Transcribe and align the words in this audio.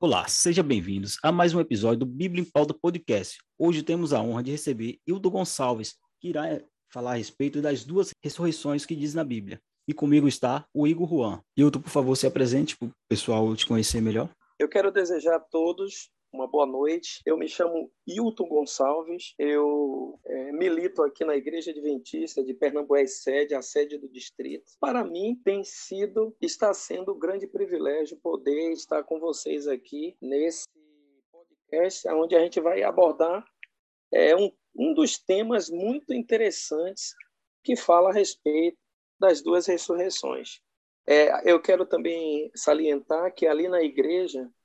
Olá, 0.00 0.28
sejam 0.28 0.64
bem-vindos 0.64 1.18
a 1.24 1.32
mais 1.32 1.52
um 1.52 1.58
episódio 1.58 1.98
do 1.98 2.06
Bíblia 2.06 2.40
em 2.40 2.44
Pauta 2.44 2.72
Podcast. 2.72 3.38
Hoje 3.58 3.82
temos 3.82 4.12
a 4.12 4.22
honra 4.22 4.44
de 4.44 4.52
receber 4.52 5.00
Hildo 5.04 5.28
Gonçalves, 5.28 5.96
que 6.20 6.28
irá 6.28 6.62
falar 6.88 7.14
a 7.14 7.16
respeito 7.16 7.60
das 7.60 7.84
duas 7.84 8.10
ressurreições 8.22 8.86
que 8.86 8.94
diz 8.94 9.12
na 9.12 9.24
Bíblia. 9.24 9.60
E 9.88 9.92
comigo 9.92 10.28
está 10.28 10.64
o 10.72 10.86
Igor 10.86 11.08
Juan. 11.08 11.42
Hildo, 11.56 11.80
por 11.80 11.90
favor, 11.90 12.14
se 12.14 12.28
apresente 12.28 12.76
para 12.76 12.86
o 12.86 12.92
pessoal 13.08 13.56
te 13.56 13.66
conhecer 13.66 14.00
melhor. 14.00 14.30
Eu 14.56 14.68
quero 14.68 14.92
desejar 14.92 15.34
a 15.34 15.40
todos 15.40 16.08
uma 16.32 16.46
boa 16.46 16.66
noite. 16.66 17.20
Eu 17.24 17.36
me 17.36 17.48
chamo 17.48 17.90
Hilton 18.06 18.46
Gonçalves, 18.48 19.34
eu 19.38 20.18
é, 20.24 20.52
milito 20.52 21.02
aqui 21.02 21.24
na 21.24 21.36
Igreja 21.36 21.70
Adventista 21.70 22.42
de 22.44 22.54
Pernambués 22.54 23.22
sede, 23.22 23.54
a 23.54 23.62
sede 23.62 23.98
do 23.98 24.08
distrito. 24.08 24.70
Para 24.80 25.04
mim 25.04 25.40
tem 25.44 25.64
sido, 25.64 26.36
está 26.40 26.72
sendo 26.74 27.14
um 27.14 27.18
grande 27.18 27.46
privilégio 27.46 28.18
poder 28.18 28.72
estar 28.72 29.02
com 29.04 29.18
vocês 29.18 29.66
aqui 29.66 30.16
nesse 30.20 30.66
podcast, 31.30 32.08
onde 32.08 32.36
a 32.36 32.40
gente 32.40 32.60
vai 32.60 32.82
abordar 32.82 33.44
é, 34.12 34.36
um, 34.36 34.52
um 34.76 34.94
dos 34.94 35.18
temas 35.18 35.70
muito 35.70 36.12
interessantes 36.12 37.14
que 37.62 37.76
fala 37.76 38.10
a 38.10 38.14
respeito 38.14 38.78
das 39.18 39.42
duas 39.42 39.66
ressurreições. 39.66 40.60
É, 41.06 41.50
eu 41.50 41.60
quero 41.60 41.86
também 41.86 42.50
salientar 42.54 43.34
que 43.34 43.46
ali 43.46 43.66
na 43.66 43.82
igreja 43.82 44.42
é, 44.42 44.57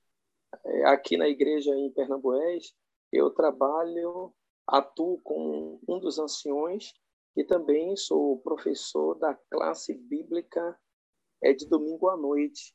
aqui 0.86 1.18
na 1.18 1.28
igreja 1.28 1.76
em 1.76 1.92
Pernambués, 1.92 2.74
eu 3.12 3.30
trabalho, 3.30 4.34
atuo 4.68 5.20
com 5.22 5.80
um 5.88 6.00
dos 6.00 6.18
anciões 6.20 6.94
e 7.36 7.44
também 7.44 7.96
sou 7.96 8.40
professor 8.40 9.16
da 9.16 9.34
classe 9.52 9.94
bíblica 9.94 10.78
é 11.44 11.54
de 11.54 11.68
domingo 11.68 12.10
à 12.10 12.16
noite 12.16 12.74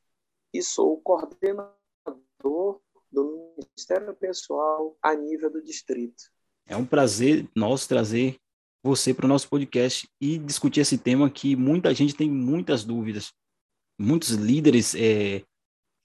e 0.52 0.62
sou 0.62 1.00
coordenador 1.00 2.80
do 3.10 3.54
Ministério 3.56 4.14
Pessoal 4.14 4.96
a 5.02 5.14
nível 5.14 5.50
do 5.50 5.62
distrito. 5.62 6.24
É 6.66 6.76
um 6.76 6.84
prazer 6.84 7.48
nosso 7.54 7.88
trazer 7.88 8.38
você 8.82 9.12
para 9.12 9.24
o 9.24 9.28
nosso 9.28 9.48
podcast 9.48 10.08
e 10.20 10.38
discutir 10.38 10.80
esse 10.80 10.98
tema 10.98 11.30
que 11.30 11.56
muita 11.56 11.92
gente 11.94 12.14
tem 12.14 12.30
muitas 12.30 12.84
dúvidas. 12.84 13.32
Muitos 13.98 14.30
líderes 14.30 14.94
é, 14.94 15.42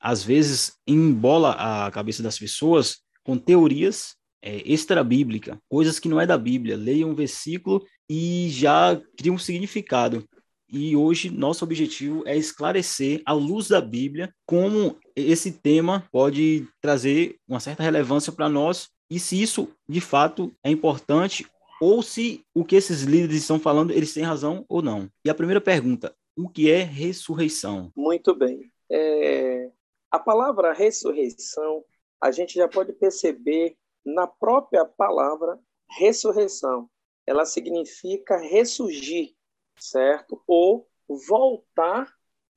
às 0.04 0.22
vezes 0.22 0.74
embola 0.86 1.52
a 1.52 1.90
cabeça 1.90 2.22
das 2.22 2.38
pessoas 2.38 2.98
com 3.24 3.38
teorias 3.38 4.18
é, 4.42 4.62
extra-bíblica, 4.70 5.58
coisas 5.70 5.98
que 5.98 6.10
não 6.10 6.20
é 6.20 6.28
da 6.28 6.38
Bíblia. 6.38 6.76
Leia 6.76 7.08
um 7.08 7.16
versículo 7.16 7.82
e 8.10 8.50
já 8.50 9.02
cria 9.18 9.32
um 9.32 9.38
significado. 9.38 10.28
E 10.70 10.94
hoje 10.94 11.30
nosso 11.30 11.64
objetivo 11.64 12.24
é 12.26 12.36
esclarecer, 12.36 13.22
à 13.26 13.32
luz 13.32 13.70
da 13.70 13.80
Bíblia, 13.80 14.34
como 14.46 14.98
esse 15.16 15.54
tema 15.54 16.06
pode 16.12 16.68
trazer 16.82 17.38
uma 17.48 17.62
certa 17.62 17.82
relevância 17.82 18.34
para 18.34 18.50
nós 18.50 18.90
e 19.10 19.20
se 19.20 19.42
isso 19.42 19.70
de 19.88 20.02
fato 20.02 20.52
é 20.64 20.70
importante 20.70 21.46
ou 21.80 22.02
se 22.02 22.44
o 22.54 22.66
que 22.66 22.76
esses 22.76 23.04
líderes 23.04 23.38
estão 23.38 23.60
falando 23.60 23.92
eles 23.92 24.14
têm 24.14 24.24
razão 24.24 24.66
ou 24.68 24.82
não. 24.82 25.08
E 25.24 25.30
a 25.30 25.36
primeira 25.36 25.62
pergunta: 25.62 26.14
o 26.36 26.50
que 26.50 26.70
é 26.70 26.82
ressurreição? 26.84 27.92
Muito 27.96 28.36
bem. 28.36 28.70
É, 28.92 29.70
a 30.14 30.20
palavra 30.20 30.74
ressurreição, 30.74 31.84
a 32.22 32.30
gente 32.30 32.54
já 32.54 32.68
pode 32.68 32.94
perceber 32.94 33.76
na 34.06 34.28
própria 34.28 34.86
palavra 34.86 35.60
ressurreição. 35.90 36.88
Ela 37.26 37.46
significa 37.46 38.38
ressurgir, 38.38 39.36
certo? 39.76 40.40
Ou 40.46 40.88
voltar 41.28 42.14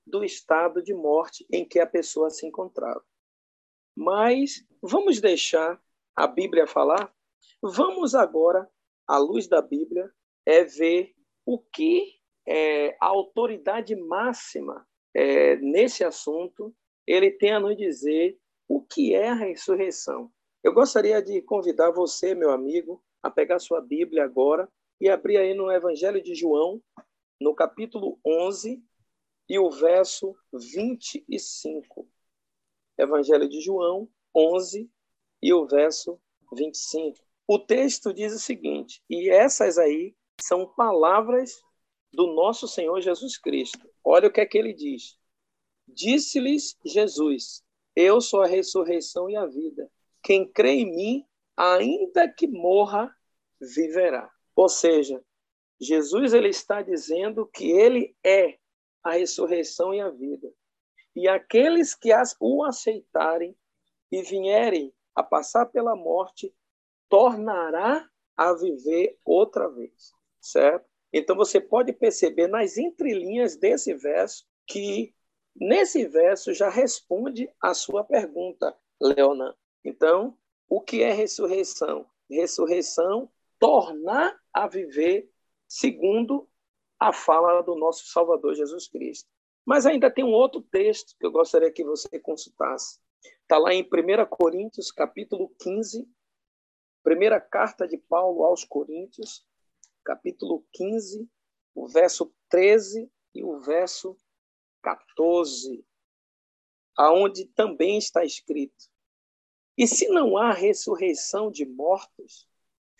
do 0.07 0.23
estado 0.23 0.83
de 0.83 0.93
morte 0.93 1.47
em 1.51 1.67
que 1.67 1.81
a 1.81 1.87
pessoa 1.87 2.29
se 2.29 2.47
encontrava. 2.47 3.03
Mas 3.97 4.63
vamos 4.83 5.19
deixar 5.19 5.81
a 6.15 6.27
Bíblia 6.27 6.67
falar? 6.67 7.11
Vamos 7.63 8.15
agora, 8.15 8.71
à 9.09 9.17
luz 9.17 9.49
da 9.49 9.63
Bíblia, 9.63 10.13
é 10.45 10.63
ver 10.63 11.15
o 11.47 11.59
que 11.59 12.21
é, 12.47 12.99
a 13.01 13.07
autoridade 13.07 13.97
máxima 13.97 14.87
é, 15.15 15.57
nesse 15.57 16.05
assunto 16.05 16.77
ele 17.07 17.31
tem 17.31 17.53
a 17.53 17.61
nos 17.61 17.77
dizer 17.77 18.39
o 18.69 18.83
que 18.83 19.15
é 19.15 19.29
a 19.29 19.35
ressurreição. 19.35 20.31
Eu 20.63 20.73
gostaria 20.73 21.23
de 21.23 21.41
convidar 21.43 21.91
você, 21.91 22.35
meu 22.35 22.51
amigo, 22.51 23.03
a 23.23 23.31
pegar 23.31 23.59
sua 23.59 23.81
Bíblia 23.81 24.25
agora 24.25 24.69
e 25.01 25.09
abrir 25.09 25.37
aí 25.37 25.55
no 25.55 25.71
Evangelho 25.71 26.23
de 26.23 26.35
João, 26.35 26.83
no 27.41 27.55
capítulo 27.55 28.19
11 28.27 28.83
e 29.49 29.59
o 29.59 29.71
verso 29.71 30.35
25. 30.53 32.09
Evangelho 32.99 33.49
de 33.49 33.61
João 33.61 34.09
11 34.35 34.91
e 35.43 35.53
o 35.53 35.67
verso 35.67 36.21
25. 36.53 37.19
O 37.47 37.59
texto 37.59 38.13
diz 38.13 38.35
o 38.35 38.39
seguinte: 38.39 39.03
E 39.09 39.31
essas 39.31 39.79
aí 39.79 40.17
são 40.41 40.67
palavras 40.67 41.63
do 42.13 42.27
nosso 42.29 42.67
Senhor 42.67 43.01
Jesus 43.01 43.39
Cristo. 43.39 43.89
Olha 44.03 44.29
o 44.29 44.33
que 44.33 44.41
é 44.41 44.47
que 44.47 44.59
ele 44.59 44.73
diz: 44.73 45.17
Disse-lhes 45.87 46.77
Jesus: 46.85 47.65
Eu 47.95 48.21
sou 48.21 48.43
a 48.43 48.47
ressurreição 48.47 49.29
e 49.31 49.37
a 49.37 49.47
vida. 49.47 49.91
Quem 50.23 50.47
crê 50.47 50.73
em 50.73 50.95
mim, 50.95 51.27
ainda 51.57 52.29
que 52.29 52.47
morra, 52.47 53.15
viverá. 53.61 54.31
Ou 54.55 54.69
seja, 54.69 55.23
Jesus 55.81 56.35
ele 56.35 56.49
está 56.49 56.83
dizendo 56.83 57.47
que 57.47 57.71
ele 57.71 58.17
é 58.25 58.59
a 59.03 59.13
ressurreição 59.13 59.95
e 59.95 60.01
a 60.01 60.11
vida. 60.11 60.53
E 61.15 61.29
aqueles 61.29 61.95
que 61.95 62.11
o 62.41 62.65
aceitarem 62.65 63.57
e 64.11 64.23
vierem 64.23 64.93
a 65.15 65.23
passar 65.23 65.67
pela 65.67 65.97
morte, 65.97 66.55
tornará 67.09 68.07
a 68.37 68.53
viver 68.53 69.19
outra 69.25 69.69
vez, 69.69 70.13
certo? 70.41 70.87
Então 71.13 71.35
você 71.35 71.59
pode 71.59 71.93
perceber 71.93 72.49
nas 72.49 72.77
entrelinhas 72.77 73.57
desse 73.57 73.95
verso 73.95 74.45
que 74.67 75.15
Nesse 75.59 76.07
verso 76.07 76.53
já 76.53 76.69
responde 76.69 77.51
a 77.61 77.73
sua 77.73 78.05
pergunta, 78.05 78.77
Leonan. 79.01 79.55
Então, 79.83 80.37
o 80.69 80.81
que 80.81 81.03
é 81.03 81.13
ressurreição? 81.13 82.07
Ressurreição, 82.29 83.31
tornar 83.59 84.39
a 84.53 84.67
viver 84.67 85.31
segundo 85.67 86.49
a 86.99 87.13
fala 87.13 87.63
do 87.63 87.75
nosso 87.75 88.07
Salvador 88.07 88.55
Jesus 88.55 88.89
Cristo. 88.89 89.29
Mas 89.65 89.87
ainda 89.87 90.11
tem 90.11 90.25
um 90.25 90.33
outro 90.33 90.61
texto 90.61 91.17
que 91.19 91.27
eu 91.27 91.31
gostaria 91.31 91.73
que 91.73 91.85
você 91.85 92.21
consultasse. 92.21 93.01
Está 93.43 93.59
lá 93.59 93.73
em 93.73 93.83
1 93.83 94.27
Coríntios, 94.29 94.93
capítulo 94.93 95.51
15, 95.61 96.09
primeira 97.03 97.41
carta 97.41 97.87
de 97.87 97.97
Paulo 97.97 98.45
aos 98.45 98.65
Coríntios, 98.65 99.47
capítulo 100.05 100.65
15, 100.73 101.29
o 101.75 101.89
verso 101.89 102.33
13 102.49 103.11
e 103.35 103.43
o 103.43 103.59
verso 103.61 104.17
14, 104.87 105.85
aonde 106.97 107.47
também 107.47 107.99
está 107.99 108.25
escrito: 108.25 108.85
E 109.77 109.85
se 109.85 110.07
não 110.09 110.37
há 110.37 110.53
ressurreição 110.53 111.51
de 111.51 111.67
mortos, 111.67 112.49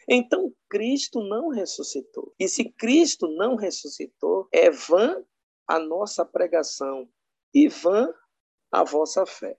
então 0.09 0.53
Cristo 0.69 1.23
não 1.23 1.49
ressuscitou. 1.49 2.35
E 2.41 2.49
se 2.49 2.65
Cristo 2.71 3.29
não 3.29 3.55
ressuscitou, 3.55 4.49
é 4.51 4.69
vã 4.69 5.25
a 5.65 5.79
nossa 5.79 6.25
pregação 6.25 7.09
e 7.55 7.69
vã 7.69 8.13
a 8.73 8.83
vossa 8.83 9.25
fé. 9.25 9.57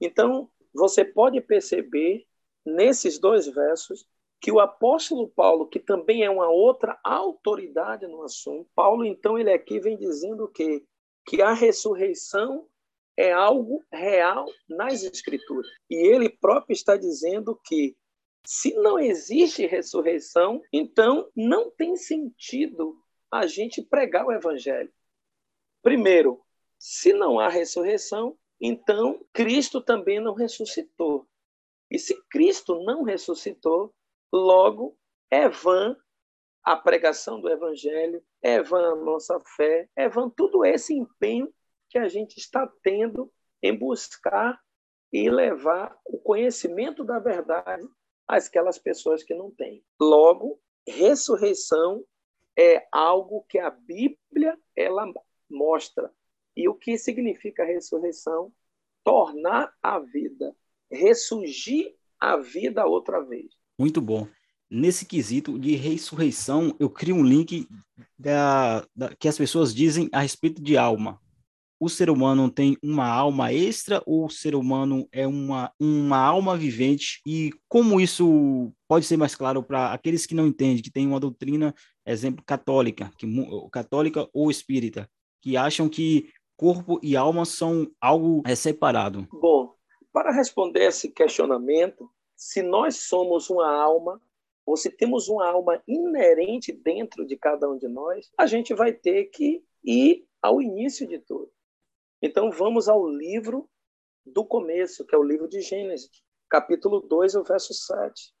Então, 0.00 0.50
você 0.72 1.04
pode 1.04 1.42
perceber 1.42 2.26
nesses 2.64 3.18
dois 3.18 3.46
versos 3.46 4.08
que 4.40 4.50
o 4.50 4.60
apóstolo 4.60 5.28
Paulo, 5.28 5.68
que 5.68 5.78
também 5.78 6.24
é 6.24 6.30
uma 6.30 6.48
outra 6.48 6.98
autoridade 7.04 8.06
no 8.06 8.22
assunto, 8.22 8.70
Paulo 8.74 9.04
então 9.04 9.38
ele 9.38 9.52
aqui 9.52 9.78
vem 9.78 9.98
dizendo 9.98 10.48
que 10.48 10.82
que 11.30 11.40
a 11.40 11.52
ressurreição 11.52 12.66
é 13.16 13.30
algo 13.30 13.84
real 13.92 14.46
nas 14.68 15.04
Escrituras. 15.04 15.70
E 15.88 15.94
ele 15.94 16.28
próprio 16.28 16.74
está 16.74 16.96
dizendo 16.96 17.56
que 17.64 17.96
se 18.44 18.74
não 18.74 18.98
existe 18.98 19.64
ressurreição, 19.64 20.60
então 20.72 21.30
não 21.36 21.70
tem 21.70 21.94
sentido 21.94 23.00
a 23.30 23.46
gente 23.46 23.80
pregar 23.80 24.26
o 24.26 24.32
Evangelho. 24.32 24.92
Primeiro, 25.80 26.44
se 26.76 27.12
não 27.12 27.38
há 27.38 27.48
ressurreição, 27.48 28.36
então 28.60 29.24
Cristo 29.32 29.80
também 29.80 30.18
não 30.18 30.34
ressuscitou. 30.34 31.28
E 31.88 31.96
se 31.96 32.20
Cristo 32.28 32.82
não 32.82 33.04
ressuscitou, 33.04 33.94
logo 34.32 34.98
é 35.30 35.48
vã 35.48 35.96
a 36.62 36.76
pregação 36.76 37.40
do 37.40 37.48
Evangelho, 37.48 38.22
é 38.42 38.62
vã 38.62 38.92
a 38.92 38.96
nossa 38.96 39.38
fé, 39.56 39.88
é 39.96 40.08
vã 40.08 40.28
tudo 40.28 40.64
esse 40.64 40.94
empenho 40.94 41.52
que 41.88 41.98
a 41.98 42.08
gente 42.08 42.38
está 42.38 42.70
tendo 42.82 43.32
em 43.62 43.76
buscar 43.76 44.60
e 45.12 45.28
levar 45.28 45.98
o 46.04 46.18
conhecimento 46.18 47.02
da 47.04 47.18
verdade 47.18 47.86
àquelas 48.28 48.78
pessoas 48.78 49.22
que 49.22 49.34
não 49.34 49.50
têm. 49.50 49.84
Logo, 50.00 50.60
ressurreição 50.86 52.04
é 52.56 52.86
algo 52.92 53.44
que 53.48 53.58
a 53.58 53.70
Bíblia 53.70 54.58
ela 54.76 55.04
mostra. 55.48 56.12
E 56.56 56.68
o 56.68 56.74
que 56.74 56.96
significa 56.98 57.64
ressurreição? 57.64 58.52
Tornar 59.02 59.74
a 59.82 59.98
vida. 59.98 60.54
ressurgir 60.90 61.94
a 62.18 62.36
vida 62.36 62.84
outra 62.84 63.20
vez. 63.20 63.52
Muito 63.78 64.00
bom. 64.00 64.26
Nesse 64.70 65.04
quesito 65.04 65.58
de 65.58 65.74
ressurreição, 65.74 66.76
eu 66.78 66.88
crio 66.88 67.16
um 67.16 67.24
link 67.24 67.66
da, 68.16 68.86
da, 68.94 69.14
que 69.16 69.26
as 69.26 69.36
pessoas 69.36 69.74
dizem 69.74 70.08
a 70.12 70.20
respeito 70.20 70.62
de 70.62 70.76
alma. 70.76 71.20
O 71.80 71.88
ser 71.88 72.08
humano 72.08 72.48
tem 72.48 72.76
uma 72.82 73.08
alma 73.08 73.52
extra 73.52 74.00
ou 74.06 74.26
o 74.26 74.30
ser 74.30 74.54
humano 74.54 75.08
é 75.10 75.26
uma, 75.26 75.72
uma 75.80 76.18
alma 76.18 76.56
vivente? 76.56 77.20
E 77.26 77.50
como 77.68 78.00
isso 78.00 78.70
pode 78.86 79.06
ser 79.06 79.16
mais 79.16 79.34
claro 79.34 79.62
para 79.62 79.92
aqueles 79.92 80.24
que 80.24 80.34
não 80.34 80.46
entendem, 80.46 80.82
que 80.82 80.90
tem 80.90 81.06
uma 81.06 81.18
doutrina, 81.18 81.74
exemplo, 82.06 82.44
católica, 82.44 83.10
que, 83.18 83.26
católica 83.72 84.28
ou 84.32 84.50
espírita, 84.50 85.10
que 85.42 85.56
acham 85.56 85.88
que 85.88 86.28
corpo 86.56 87.00
e 87.02 87.16
alma 87.16 87.44
são 87.44 87.90
algo 88.00 88.42
é, 88.46 88.54
separado? 88.54 89.26
Bom, 89.32 89.74
para 90.12 90.30
responder 90.30 90.84
esse 90.84 91.10
questionamento, 91.10 92.10
se 92.36 92.62
nós 92.62 92.96
somos 92.96 93.48
uma 93.48 93.68
alma, 93.68 94.20
ou 94.70 94.76
se 94.76 94.88
temos 94.88 95.28
uma 95.28 95.48
alma 95.48 95.82
inerente 95.84 96.70
dentro 96.70 97.26
de 97.26 97.36
cada 97.36 97.68
um 97.68 97.76
de 97.76 97.88
nós, 97.88 98.30
a 98.38 98.46
gente 98.46 98.72
vai 98.72 98.92
ter 98.92 99.24
que 99.24 99.64
ir 99.82 100.24
ao 100.40 100.62
início 100.62 101.08
de 101.08 101.18
tudo. 101.18 101.50
Então 102.22 102.52
vamos 102.52 102.88
ao 102.88 103.04
livro 103.08 103.68
do 104.24 104.44
começo, 104.44 105.04
que 105.04 105.12
é 105.12 105.18
o 105.18 105.24
livro 105.24 105.48
de 105.48 105.60
Gênesis, 105.60 106.22
capítulo 106.48 107.00
2, 107.00 107.34
o 107.34 107.42
verso 107.42 107.74
7. 107.74 108.32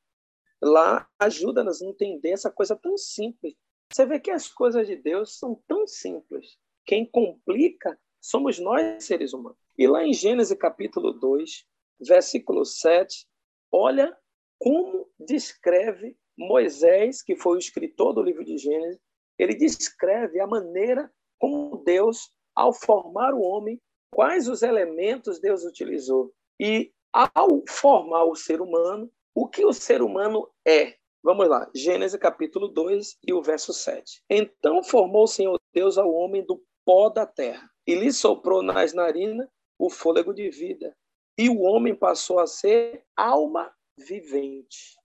Lá 0.62 1.08
ajuda-nos 1.18 1.82
a 1.82 1.86
entender 1.86 2.30
essa 2.30 2.48
coisa 2.48 2.76
tão 2.76 2.96
simples. 2.96 3.56
Você 3.92 4.06
vê 4.06 4.20
que 4.20 4.30
as 4.30 4.46
coisas 4.46 4.86
de 4.86 4.94
Deus 4.94 5.36
são 5.36 5.60
tão 5.66 5.84
simples. 5.84 6.56
Quem 6.86 7.04
complica 7.04 7.98
somos 8.20 8.56
nós, 8.60 9.02
seres 9.02 9.32
humanos. 9.32 9.58
E 9.76 9.88
lá 9.88 10.04
em 10.04 10.12
Gênesis 10.12 10.56
capítulo 10.56 11.12
2, 11.12 11.66
versículo 11.98 12.64
7, 12.64 13.26
olha 13.72 14.16
como 14.60 15.08
descreve 15.18 16.16
Moisés, 16.36 17.22
que 17.22 17.34
foi 17.34 17.56
o 17.56 17.58
escritor 17.58 18.12
do 18.12 18.22
livro 18.22 18.44
de 18.44 18.58
Gênesis, 18.58 19.00
ele 19.38 19.54
descreve 19.54 20.38
a 20.38 20.46
maneira 20.46 21.10
como 21.38 21.82
Deus, 21.82 22.30
ao 22.54 22.74
formar 22.74 23.32
o 23.32 23.40
homem, 23.40 23.80
quais 24.12 24.48
os 24.48 24.62
elementos 24.62 25.40
Deus 25.40 25.64
utilizou. 25.64 26.30
E 26.60 26.92
ao 27.10 27.62
formar 27.66 28.24
o 28.24 28.36
ser 28.36 28.60
humano, 28.60 29.10
o 29.34 29.48
que 29.48 29.64
o 29.64 29.72
ser 29.72 30.02
humano 30.02 30.46
é. 30.66 30.94
Vamos 31.22 31.48
lá, 31.48 31.70
Gênesis 31.74 32.18
capítulo 32.20 32.68
2 32.68 33.18
e 33.26 33.32
o 33.32 33.42
verso 33.42 33.72
7. 33.72 34.22
Então 34.28 34.82
formou 34.82 35.24
o 35.24 35.28
Senhor 35.28 35.58
Deus 35.72 35.96
ao 35.96 36.12
homem 36.12 36.44
do 36.44 36.62
pó 36.84 37.08
da 37.08 37.24
terra 37.24 37.70
e 37.86 37.94
lhe 37.94 38.12
soprou 38.12 38.62
nas 38.62 38.92
narinas 38.92 39.48
o 39.78 39.88
fôlego 39.88 40.34
de 40.34 40.50
vida. 40.50 40.94
E 41.38 41.48
o 41.48 41.60
homem 41.60 41.94
passou 41.94 42.38
a 42.38 42.46
ser 42.46 43.02
alma 43.16 43.72
vivente. 43.96 44.96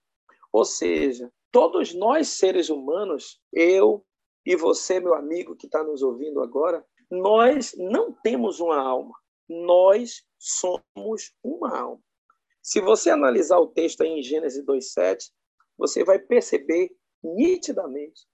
Ou 0.52 0.64
seja, 0.64 1.30
todos 1.50 1.94
nós 1.94 2.28
seres 2.28 2.68
humanos, 2.68 3.40
eu 3.52 4.04
e 4.44 4.56
você, 4.56 5.00
meu 5.00 5.14
amigo 5.14 5.56
que 5.56 5.66
está 5.66 5.82
nos 5.82 6.02
ouvindo 6.02 6.40
agora, 6.40 6.84
nós 7.10 7.74
não 7.76 8.12
temos 8.12 8.60
uma 8.60 8.78
alma, 8.78 9.14
nós 9.48 10.24
somos 10.38 11.32
uma 11.42 11.76
alma. 11.76 12.02
Se 12.62 12.80
você 12.80 13.10
analisar 13.10 13.58
o 13.58 13.68
texto 13.68 14.02
em 14.02 14.22
Gênesis 14.22 14.64
2,7, 14.64 15.30
você 15.78 16.04
vai 16.04 16.18
perceber 16.18 16.90
nitidamente 17.22 18.26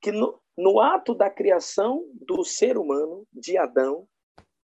que 0.00 0.12
no, 0.12 0.40
no 0.56 0.80
ato 0.80 1.14
da 1.14 1.28
criação 1.28 2.06
do 2.12 2.44
ser 2.44 2.78
humano, 2.78 3.26
de 3.32 3.56
Adão, 3.56 4.06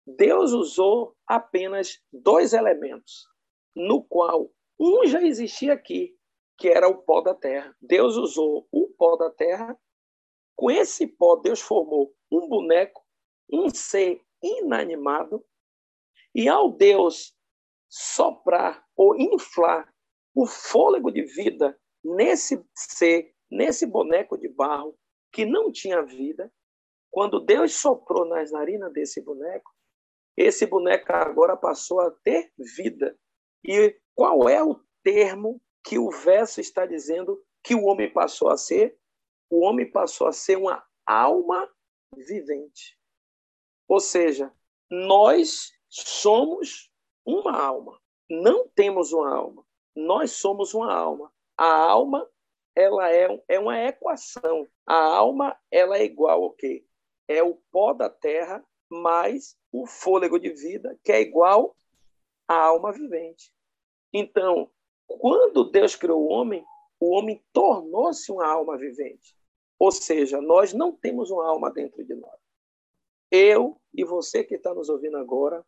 Deus 0.05 0.53
usou 0.53 1.15
apenas 1.27 1.99
dois 2.11 2.53
elementos, 2.53 3.27
no 3.75 4.03
qual 4.03 4.49
um 4.79 5.05
já 5.07 5.21
existia 5.21 5.73
aqui, 5.73 6.15
que 6.57 6.67
era 6.67 6.87
o 6.87 7.03
pó 7.03 7.21
da 7.21 7.33
terra. 7.33 7.75
Deus 7.81 8.15
usou 8.15 8.67
o 8.71 8.87
pó 8.97 9.15
da 9.15 9.29
terra. 9.29 9.77
Com 10.55 10.71
esse 10.71 11.07
pó, 11.07 11.35
Deus 11.35 11.61
formou 11.61 12.13
um 12.31 12.47
boneco, 12.47 13.05
um 13.51 13.69
ser 13.69 14.21
inanimado. 14.41 15.45
E 16.33 16.47
ao 16.47 16.71
Deus 16.71 17.35
soprar 17.89 18.85
ou 18.95 19.15
inflar 19.15 19.91
o 20.35 20.45
fôlego 20.45 21.11
de 21.11 21.23
vida 21.23 21.79
nesse 22.03 22.63
ser, 22.75 23.33
nesse 23.49 23.85
boneco 23.85 24.37
de 24.37 24.47
barro, 24.47 24.97
que 25.31 25.45
não 25.45 25.71
tinha 25.71 26.03
vida, 26.03 26.51
quando 27.09 27.39
Deus 27.39 27.73
soprou 27.73 28.25
nas 28.25 28.51
narinas 28.51 28.93
desse 28.93 29.21
boneco, 29.21 29.71
esse 30.35 30.65
boneco 30.67 31.11
agora 31.13 31.57
passou 31.57 31.99
a 31.99 32.11
ter 32.11 32.51
vida. 32.75 33.17
E 33.67 33.99
qual 34.15 34.47
é 34.47 34.63
o 34.63 34.79
termo 35.03 35.61
que 35.83 35.99
o 35.99 36.09
verso 36.09 36.61
está 36.61 36.85
dizendo 36.85 37.43
que 37.61 37.75
o 37.75 37.83
homem 37.83 38.11
passou 38.11 38.49
a 38.49 38.57
ser? 38.57 38.97
O 39.49 39.59
homem 39.59 39.89
passou 39.89 40.27
a 40.27 40.31
ser 40.31 40.57
uma 40.57 40.83
alma 41.05 41.69
vivente. 42.15 42.97
Ou 43.87 43.99
seja, 43.99 44.53
nós 44.89 45.73
somos 45.89 46.89
uma 47.25 47.57
alma. 47.57 47.99
Não 48.29 48.67
temos 48.69 49.11
uma 49.11 49.33
alma. 49.33 49.65
Nós 49.95 50.31
somos 50.31 50.73
uma 50.73 50.93
alma. 50.93 51.31
A 51.57 51.65
alma 51.65 52.29
ela 52.75 53.11
é, 53.11 53.43
é 53.47 53.59
uma 53.59 53.79
equação. 53.79 54.67
A 54.85 54.95
alma 54.95 55.57
ela 55.71 55.97
é 55.97 56.03
igual 56.03 56.43
ao 56.43 56.51
quê? 56.51 56.85
É 57.27 57.41
o 57.43 57.55
pó 57.71 57.93
da 57.93 58.09
terra 58.09 58.63
mais 58.89 59.57
o 59.71 59.85
fôlego 59.85 60.39
de 60.39 60.49
vida, 60.49 60.97
que 61.03 61.11
é 61.11 61.19
igual 61.19 61.75
à 62.47 62.55
alma 62.55 62.91
vivente. 62.91 63.51
Então, 64.17 64.69
quando 65.05 65.69
Deus 65.69 65.95
criou 65.95 66.23
o 66.23 66.29
homem, 66.29 66.65
o 66.99 67.15
homem 67.15 67.39
tornou-se 67.53 68.31
uma 68.31 68.47
alma 68.47 68.75
vivente. 68.75 69.35
Ou 69.79 69.91
seja, 69.91 70.41
nós 70.41 70.73
não 70.73 70.91
temos 70.91 71.29
uma 71.29 71.47
alma 71.47 71.71
dentro 71.71 72.03
de 72.03 72.15
nós. 72.15 72.39
Eu 73.29 73.79
e 73.93 74.03
você 74.03 74.43
que 74.43 74.55
está 74.55 74.73
nos 74.73 74.89
ouvindo 74.89 75.17
agora, 75.17 75.63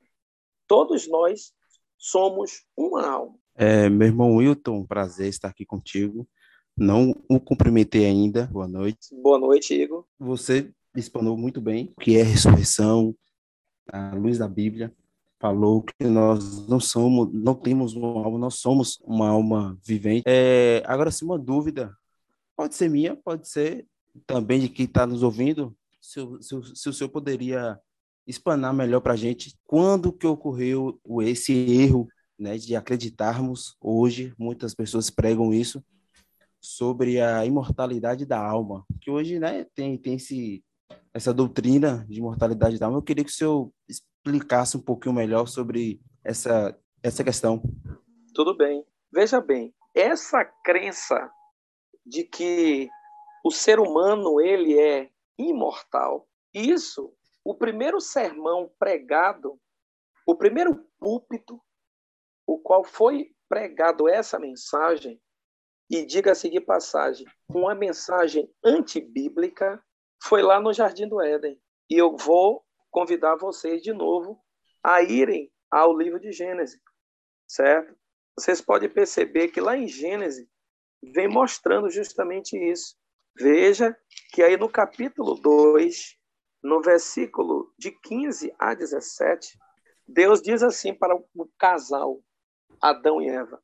todos 0.67 1.07
nós 1.07 1.53
somos 1.95 2.65
uma 2.75 3.05
alma. 3.05 3.37
É, 3.55 3.87
meu 3.87 4.07
irmão 4.07 4.37
Wilton, 4.37 4.83
prazer 4.85 5.27
estar 5.27 5.49
aqui 5.49 5.65
contigo. 5.65 6.27
Não 6.75 7.13
o 7.29 7.39
cumprimentei 7.39 8.05
ainda. 8.05 8.47
Boa 8.47 8.67
noite. 8.67 9.13
Boa 9.21 9.37
noite, 9.37 9.75
Igor. 9.75 10.05
Você 10.17 10.73
explanou 10.95 11.37
muito 11.37 11.61
bem 11.61 11.93
o 11.95 12.01
que 12.01 12.17
é 12.17 12.23
ressurreição, 12.23 13.13
a 13.91 14.15
luz 14.15 14.39
da 14.39 14.47
Bíblia. 14.47 14.95
Falou 15.39 15.81
que 15.81 16.05
nós 16.05 16.67
não 16.67 16.79
somos, 16.79 17.29
não 17.31 17.55
temos 17.55 17.93
uma 17.93 18.25
alma, 18.25 18.37
nós 18.37 18.55
somos 18.55 18.99
uma 19.03 19.29
alma 19.29 19.77
vivente. 19.83 20.23
É, 20.27 20.83
agora, 20.85 21.11
se 21.11 21.23
uma 21.23 21.39
dúvida, 21.39 21.95
pode 22.57 22.75
ser 22.75 22.89
minha, 22.89 23.15
pode 23.15 23.47
ser 23.47 23.87
também 24.27 24.59
de 24.59 24.67
quem 24.67 24.85
está 24.85 25.07
nos 25.07 25.23
ouvindo, 25.23 25.73
se, 26.01 26.19
se, 26.41 26.75
se 26.75 26.89
o 26.89 26.93
senhor 26.93 27.09
poderia 27.09 27.79
explanar 28.27 28.73
melhor 28.73 28.99
para 28.99 29.13
a 29.13 29.17
gente 29.17 29.57
quando 29.65 30.11
que 30.13 30.27
ocorreu 30.27 30.99
esse 31.21 31.53
erro 31.53 32.07
né, 32.37 32.57
de 32.57 32.75
acreditarmos 32.75 33.75
hoje, 33.81 34.33
muitas 34.37 34.73
pessoas 34.73 35.09
pregam 35.09 35.53
isso, 35.53 35.83
sobre 36.61 37.19
a 37.21 37.45
imortalidade 37.45 38.25
da 38.25 38.39
alma, 38.39 38.85
que 39.01 39.09
hoje 39.09 39.39
né, 39.39 39.65
tem, 39.73 39.97
tem 39.97 40.15
esse, 40.15 40.63
essa 41.13 41.33
doutrina 41.33 42.05
de 42.09 42.19
imortalidade 42.19 42.77
da 42.77 42.85
alma. 42.85 42.97
Eu 42.97 43.03
queria 43.03 43.23
que 43.23 43.31
o 43.31 43.33
senhor 43.33 43.71
explicasse 44.25 44.77
um 44.77 44.81
pouquinho 44.81 45.15
melhor 45.15 45.47
sobre 45.47 46.01
essa, 46.23 46.77
essa 47.01 47.23
questão. 47.23 47.61
Tudo 48.33 48.55
bem. 48.55 48.85
Veja 49.11 49.41
bem, 49.41 49.73
essa 49.95 50.45
crença 50.45 51.31
de 52.05 52.23
que 52.23 52.89
o 53.43 53.51
ser 53.51 53.79
humano 53.79 54.39
ele 54.39 54.77
é 54.77 55.09
imortal, 55.37 56.27
isso, 56.53 57.13
o 57.43 57.55
primeiro 57.55 57.99
sermão 58.01 58.71
pregado, 58.77 59.59
o 60.27 60.35
primeiro 60.35 60.85
púlpito, 60.99 61.59
o 62.45 62.59
qual 62.59 62.83
foi 62.83 63.31
pregado 63.47 64.07
essa 64.07 64.37
mensagem, 64.37 65.19
e 65.89 66.05
diga-se 66.05 66.49
de 66.49 66.61
passagem, 66.61 67.25
uma 67.47 67.73
mensagem 67.73 68.47
antibíblica 68.63 69.83
foi 70.21 70.43
lá 70.43 70.59
no 70.59 70.71
Jardim 70.71 71.07
do 71.07 71.19
Éden. 71.19 71.59
E 71.89 71.95
eu 71.95 72.15
vou 72.15 72.63
convidar 72.89 73.35
vocês 73.35 73.81
de 73.81 73.93
novo 73.93 74.39
a 74.83 75.01
irem 75.01 75.51
ao 75.69 75.95
livro 75.97 76.19
de 76.19 76.31
Gênesis, 76.31 76.79
certo? 77.47 77.95
Vocês 78.37 78.61
podem 78.61 78.89
perceber 78.89 79.49
que 79.49 79.61
lá 79.61 79.77
em 79.77 79.87
Gênesis 79.87 80.47
vem 81.01 81.27
mostrando 81.27 81.89
justamente 81.89 82.57
isso. 82.57 82.95
Veja 83.37 83.97
que 84.33 84.41
aí 84.41 84.57
no 84.57 84.69
capítulo 84.69 85.35
2, 85.35 86.17
no 86.63 86.81
versículo 86.81 87.73
de 87.77 87.91
15 87.91 88.53
a 88.57 88.73
17, 88.73 89.57
Deus 90.07 90.41
diz 90.41 90.63
assim 90.63 90.93
para 90.93 91.15
o 91.15 91.49
casal, 91.57 92.21
Adão 92.81 93.21
e 93.21 93.29
Eva. 93.29 93.61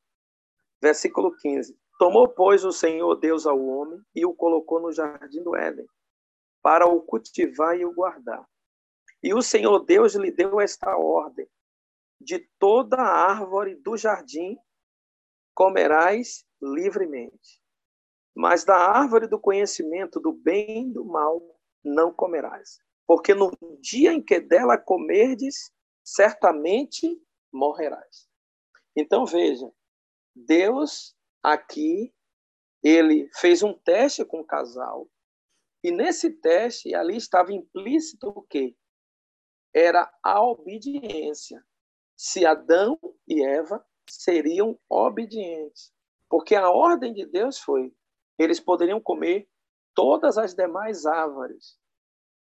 Versículo 0.82 1.36
15: 1.36 1.78
Tomou, 1.98 2.28
pois, 2.28 2.64
o 2.64 2.72
Senhor 2.72 3.16
Deus 3.16 3.46
ao 3.46 3.60
homem 3.60 4.00
e 4.14 4.26
o 4.26 4.34
colocou 4.34 4.80
no 4.80 4.92
jardim 4.92 5.42
do 5.42 5.56
Éden, 5.56 5.88
para 6.62 6.86
o 6.86 7.02
cultivar 7.02 7.78
e 7.78 7.86
o 7.86 7.94
guardar. 7.94 8.46
E 9.26 9.34
o 9.34 9.42
Senhor 9.42 9.80
Deus 9.80 10.14
lhe 10.14 10.30
deu 10.30 10.62
esta 10.62 10.96
ordem: 10.96 11.50
de 12.22 12.48
toda 12.60 13.02
árvore 13.02 13.74
do 13.74 13.98
jardim 13.98 14.56
comerás 15.56 16.46
livremente. 16.62 17.60
Mas 18.36 18.64
da 18.64 18.76
árvore 18.76 19.26
do 19.26 19.40
conhecimento 19.40 20.20
do 20.20 20.32
bem 20.32 20.90
e 20.90 20.94
do 20.94 21.04
mal 21.04 21.42
não 21.84 22.14
comerás. 22.14 22.78
Porque 23.08 23.34
no 23.34 23.50
dia 23.82 24.14
em 24.14 24.22
que 24.22 24.40
dela 24.40 24.78
comerdes, 24.78 25.72
certamente 26.04 27.20
morrerás. 27.52 28.30
Então 28.96 29.26
veja, 29.26 29.72
Deus 30.36 31.16
aqui 31.42 32.14
ele 32.84 33.28
fez 33.34 33.64
um 33.64 33.74
teste 33.74 34.24
com 34.24 34.42
o 34.42 34.46
casal 34.46 35.10
e 35.84 35.90
nesse 35.90 36.30
teste 36.30 36.94
ali 36.94 37.18
estava 37.18 37.52
implícito 37.52 38.30
o 38.30 38.44
quê? 38.44 38.76
Era 39.76 40.10
a 40.24 40.42
obediência. 40.42 41.62
Se 42.16 42.46
Adão 42.46 42.98
e 43.28 43.44
Eva 43.44 43.86
seriam 44.10 44.80
obedientes, 44.88 45.92
porque 46.30 46.56
a 46.56 46.70
ordem 46.70 47.14
de 47.14 47.26
Deus 47.26 47.60
foi: 47.60 47.94
eles 48.40 48.58
poderiam 48.58 49.02
comer 49.02 49.50
todas 49.94 50.38
as 50.38 50.54
demais 50.54 51.06
árvores 51.06 51.78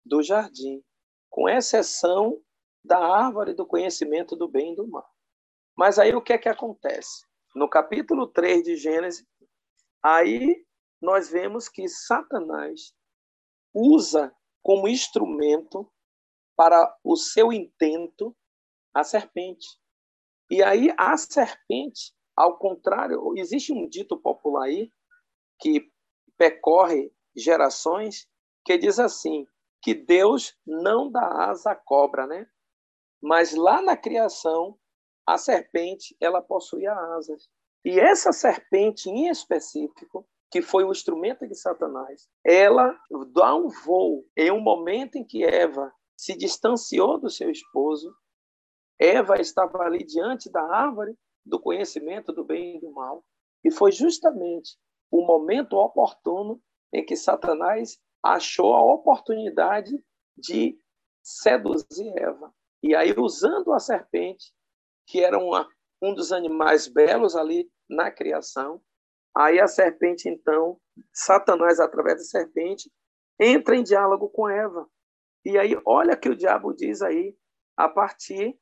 do 0.06 0.24
jardim, 0.24 0.82
com 1.30 1.50
exceção 1.50 2.42
da 2.82 2.98
árvore 2.98 3.54
do 3.54 3.66
conhecimento 3.66 4.34
do 4.34 4.48
bem 4.48 4.72
e 4.72 4.76
do 4.78 4.88
mal. 4.88 5.10
Mas 5.76 6.00
aí 6.00 6.16
o 6.16 6.22
que 6.22 6.32
é 6.32 6.38
que 6.38 6.48
acontece? 6.48 7.26
No 7.54 7.70
capítulo 7.70 8.28
3 8.28 8.64
de 8.64 8.78
Gênesis, 8.78 9.28
aí 10.02 10.66
nós 11.02 11.30
vemos 11.30 11.68
que 11.68 11.90
Satanás 11.90 12.94
usa 13.74 14.34
como 14.64 14.88
instrumento 14.88 15.92
para 16.58 16.98
o 17.04 17.16
seu 17.16 17.54
intento 17.54 18.36
a 18.94 19.04
serpente. 19.04 19.68
E 20.50 20.64
aí 20.64 20.92
a 20.98 21.16
serpente, 21.16 22.14
ao 22.36 22.58
contrário, 22.58 23.34
existe 23.38 23.72
um 23.72 23.88
dito 23.88 24.18
popular 24.18 24.66
aí 24.66 24.92
que 25.60 25.92
percorre 26.38 27.14
gerações 27.36 28.28
que 28.66 28.78
diz 28.78 29.00
assim, 29.00 29.46
que 29.82 29.94
Deus 29.94 30.58
não 30.66 31.10
dá 31.10 31.50
asa 31.50 31.72
à 31.72 31.76
cobra, 31.76 32.28
né? 32.28 32.48
Mas 33.22 33.54
lá 33.54 33.82
na 33.82 33.96
criação, 33.96 34.78
a 35.26 35.38
serpente, 35.38 36.16
ela 36.20 36.42
possuía 36.42 36.94
asas. 37.16 37.50
E 37.86 38.00
essa 38.00 38.34
serpente 38.34 39.10
em 39.10 39.30
específico, 39.30 40.28
que 40.52 40.62
foi 40.62 40.84
o 40.84 40.92
instrumento 40.92 41.48
de 41.48 41.56
Satanás, 41.56 42.28
ela 42.44 43.00
dá 43.34 43.56
um 43.56 43.70
voo 43.70 44.26
em 44.36 44.52
um 44.52 44.60
momento 44.60 45.18
em 45.18 45.24
que 45.24 45.44
Eva 45.44 45.94
se 46.18 46.36
distanciou 46.36 47.20
do 47.20 47.30
seu 47.30 47.52
esposo. 47.52 48.14
Eva 49.00 49.40
estava 49.40 49.84
ali 49.84 50.04
diante 50.04 50.50
da 50.50 50.62
árvore 50.62 51.16
do 51.46 51.60
conhecimento 51.60 52.34
do 52.34 52.44
bem 52.44 52.78
e 52.78 52.80
do 52.82 52.92
mal. 52.92 53.24
E 53.64 53.72
foi 53.72 53.92
justamente 53.92 54.78
o 55.12 55.26
momento 55.26 55.78
oportuno 55.78 56.62
em 56.92 57.06
que 57.06 57.16
Satanás 57.16 57.98
achou 58.24 58.76
a 58.76 58.84
oportunidade 58.84 59.92
de 60.36 60.78
seduzir 61.24 62.12
Eva. 62.18 62.54
E 62.82 62.96
aí, 62.96 63.14
usando 63.18 63.74
a 63.74 63.80
serpente, 63.80 64.54
que 65.06 65.24
era 65.24 65.38
uma, 65.38 65.68
um 66.02 66.14
dos 66.14 66.32
animais 66.32 66.88
belos 66.88 67.36
ali 67.36 67.70
na 67.90 68.12
criação, 68.12 68.82
aí 69.36 69.60
a 69.60 69.68
serpente, 69.68 70.30
então, 70.30 70.80
Satanás, 71.14 71.80
através 71.80 72.18
da 72.18 72.24
serpente, 72.24 72.92
entra 73.40 73.76
em 73.76 73.84
diálogo 73.84 74.30
com 74.30 74.50
Eva. 74.50 74.88
E 75.48 75.58
aí, 75.58 75.80
olha 75.86 76.18
que 76.18 76.28
o 76.28 76.36
diabo 76.36 76.74
diz 76.74 77.02
aí, 77.02 77.34
a 77.78 77.88
partir 77.88 78.60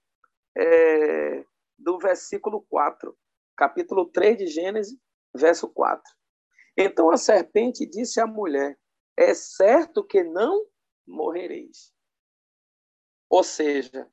é, 0.56 1.44
do 1.76 1.98
versículo 1.98 2.62
4, 2.70 3.18
capítulo 3.58 4.06
3 4.12 4.38
de 4.38 4.46
Gênesis, 4.46 4.96
verso 5.34 5.68
4. 5.68 6.04
Então 6.78 7.10
a 7.10 7.18
serpente 7.18 7.88
disse 7.88 8.22
à 8.22 8.28
mulher: 8.28 8.78
É 9.18 9.34
certo 9.34 10.06
que 10.06 10.24
não 10.24 10.64
morrereis. 11.08 11.92
Ou 13.32 13.44
seja, 13.44 14.08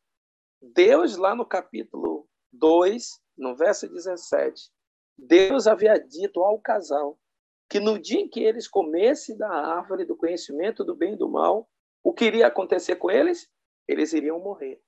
Deus, 0.59 1.19
lá 1.19 1.35
no 1.35 1.45
capítulo 1.45 2.27
2, 2.55 3.21
no 3.37 3.55
verso 3.55 3.87
17, 3.87 4.73
Deus 5.19 5.67
havia 5.67 5.99
dito 5.99 6.43
ao 6.43 6.59
casal 6.59 7.21
que 7.69 7.79
no 7.79 7.99
dia 7.99 8.21
em 8.21 8.31
que 8.31 8.41
eles 8.41 8.67
comessem 8.67 9.37
da 9.37 9.51
árvore 9.51 10.07
do 10.07 10.17
conhecimento 10.17 10.83
do 10.83 10.97
bem 10.97 11.13
e 11.13 11.19
do 11.19 11.29
mal, 11.29 11.69
o 12.03 12.13
que 12.13 12.25
iria 12.25 12.47
acontecer 12.47 12.97
com 12.97 13.11
eles? 13.11 13.49
Eles 13.87 14.13
iriam 14.13 14.39
morrer. 14.39 14.83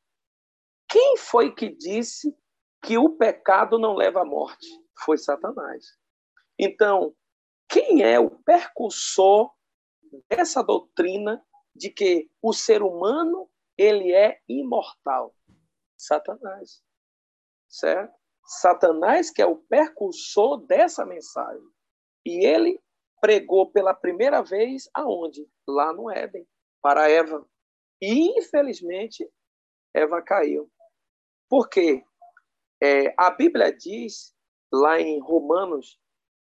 Quem 0.89 1.17
foi 1.17 1.55
que 1.55 1.69
disse 1.69 2.37
que 2.83 2.99
o 2.99 3.11
pecado 3.17 3.79
não 3.79 3.95
leva 3.95 4.23
à 4.23 4.25
morte? 4.25 4.67
Foi 5.05 5.19
Satanás. 5.19 5.85
Então, 6.59 7.15
quem 7.69 8.03
é 8.03 8.19
o 8.19 8.31
percursor 8.31 9.51
dessa 10.29 10.63
doutrina 10.63 11.45
de 11.75 11.91
que 11.91 12.31
o 12.41 12.53
ser 12.53 12.83
humano 12.83 13.51
ele 13.77 14.13
é 14.13 14.39
imortal? 14.49 15.35
Satanás. 15.97 16.83
Certo? 17.69 18.15
Satanás 18.45 19.31
que 19.31 19.43
é 19.43 19.47
o 19.47 19.57
percursor 19.57 20.59
dessa 20.67 21.05
mensagem. 21.05 21.67
E 22.25 22.45
ele 22.45 22.81
pregou 23.21 23.71
pela 23.71 23.95
primeira 23.95 24.43
vez 24.43 24.89
aonde? 24.95 25.49
Lá 25.67 25.93
no 25.93 26.11
Éden, 26.11 26.47
para 26.85 27.11
Eva. 27.11 27.49
E 27.99 28.39
infelizmente 28.39 29.27
Eva 29.95 30.21
caiu. 30.21 30.71
Por 31.49 31.67
quê? 31.71 32.05
É, 32.79 33.15
a 33.17 33.31
Bíblia 33.31 33.75
diz 33.75 34.37
lá 34.71 35.01
em 35.01 35.19
Romanos, 35.19 35.99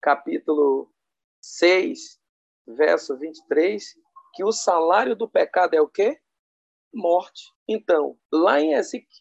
capítulo 0.02 0.92
6, 1.40 2.20
verso 2.66 3.16
23, 3.16 3.94
que 4.34 4.42
o 4.42 4.50
salário 4.50 5.14
do 5.14 5.28
pecado 5.28 5.74
é 5.74 5.80
o 5.80 5.88
quê? 5.88 6.20
Morte. 6.92 7.54
Então, 7.68 8.18
lá 8.32 8.60
em 8.60 8.72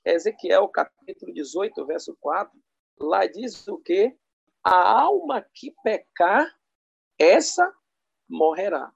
Ezequiel, 0.03 0.67
capítulo 0.69 1.31
18, 1.31 1.85
verso 1.85 2.17
4, 2.19 2.59
lá 3.00 3.27
diz 3.27 3.67
o 3.67 3.77
quê? 3.77 4.17
A 4.63 5.01
alma 5.01 5.45
que 5.53 5.71
pecar, 5.83 6.51
essa 7.19 7.71
morrerá. 8.27 8.91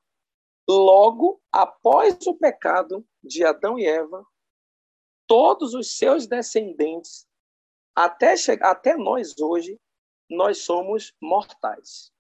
Logo, 0.71 1.41
após 1.51 2.27
o 2.27 2.35
pecado 2.35 3.03
de 3.23 3.43
Adão 3.43 3.79
e 3.79 3.87
Eva, 3.87 4.23
todos 5.25 5.73
os 5.73 5.97
seus 5.97 6.27
descendentes, 6.27 7.27
até, 7.95 8.35
até 8.61 8.95
nós 8.95 9.33
hoje, 9.39 9.81
nós 10.29 10.59
somos 10.59 11.11
mortais. 11.19 12.11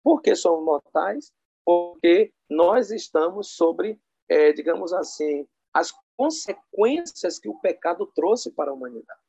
Por 0.00 0.22
que 0.22 0.36
somos 0.36 0.64
mortais? 0.64 1.32
Porque 1.64 2.32
nós 2.48 2.92
estamos 2.92 3.56
sobre, 3.56 4.00
é, 4.28 4.52
digamos 4.52 4.92
assim, 4.92 5.44
as 5.74 5.92
consequências 6.16 7.40
que 7.40 7.48
o 7.48 7.58
pecado 7.58 8.06
trouxe 8.14 8.52
para 8.52 8.70
a 8.70 8.74
humanidade. 8.74 9.20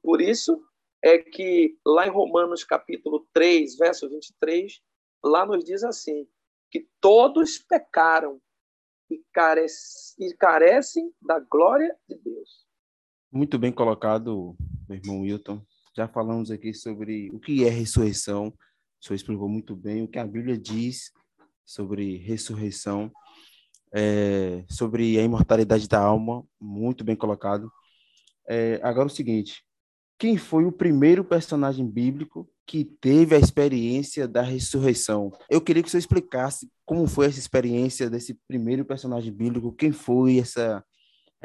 Por 0.00 0.20
isso 0.20 0.64
é 1.02 1.18
que 1.18 1.76
lá 1.84 2.06
em 2.06 2.10
Romanos 2.10 2.62
capítulo 2.62 3.26
3, 3.32 3.76
verso 3.76 4.08
23, 4.08 4.80
lá 5.24 5.44
nos 5.44 5.64
diz 5.64 5.82
assim, 5.82 6.28
que 6.70 6.88
todos 7.00 7.58
pecaram 7.58 8.40
e, 9.10 9.22
carecem 10.38 11.12
da 11.22 11.40
glória 11.40 11.96
de 12.08 12.16
Deus. 12.18 12.66
Muito 13.30 13.58
bem 13.58 13.72
colocado, 13.72 14.56
meu 14.88 14.98
irmão 14.98 15.20
Wilton. 15.20 15.62
Já 15.96 16.06
falamos 16.06 16.50
aqui 16.50 16.74
sobre 16.74 17.30
o 17.30 17.40
que 17.40 17.64
é 17.64 17.68
ressurreição, 17.68 18.48
o 19.00 19.04
senhor 19.04 19.16
explicou 19.16 19.48
muito 19.48 19.76
bem 19.76 20.02
o 20.02 20.08
que 20.08 20.18
a 20.18 20.26
Bíblia 20.26 20.58
diz 20.58 21.12
sobre 21.64 22.16
ressurreição, 22.16 23.10
é, 23.92 24.64
sobre 24.68 25.18
a 25.18 25.22
imortalidade 25.22 25.88
da 25.88 26.00
alma, 26.00 26.44
muito 26.60 27.04
bem 27.04 27.16
colocado. 27.16 27.70
É, 28.46 28.80
agora 28.82 29.06
o 29.06 29.10
seguinte, 29.10 29.64
quem 30.18 30.36
foi 30.36 30.64
o 30.64 30.72
primeiro 30.72 31.24
personagem 31.24 31.88
bíblico 31.88 32.50
que 32.68 32.84
teve 32.84 33.34
a 33.34 33.38
experiência 33.38 34.28
da 34.28 34.42
ressurreição? 34.42 35.32
Eu 35.48 35.60
queria 35.60 35.82
que 35.82 35.90
você 35.90 35.96
explicasse 35.96 36.70
como 36.84 37.06
foi 37.06 37.26
essa 37.26 37.38
experiência 37.38 38.10
desse 38.10 38.34
primeiro 38.46 38.84
personagem 38.84 39.32
bíblico, 39.32 39.72
quem 39.72 39.90
foi 39.90 40.38
essa, 40.38 40.84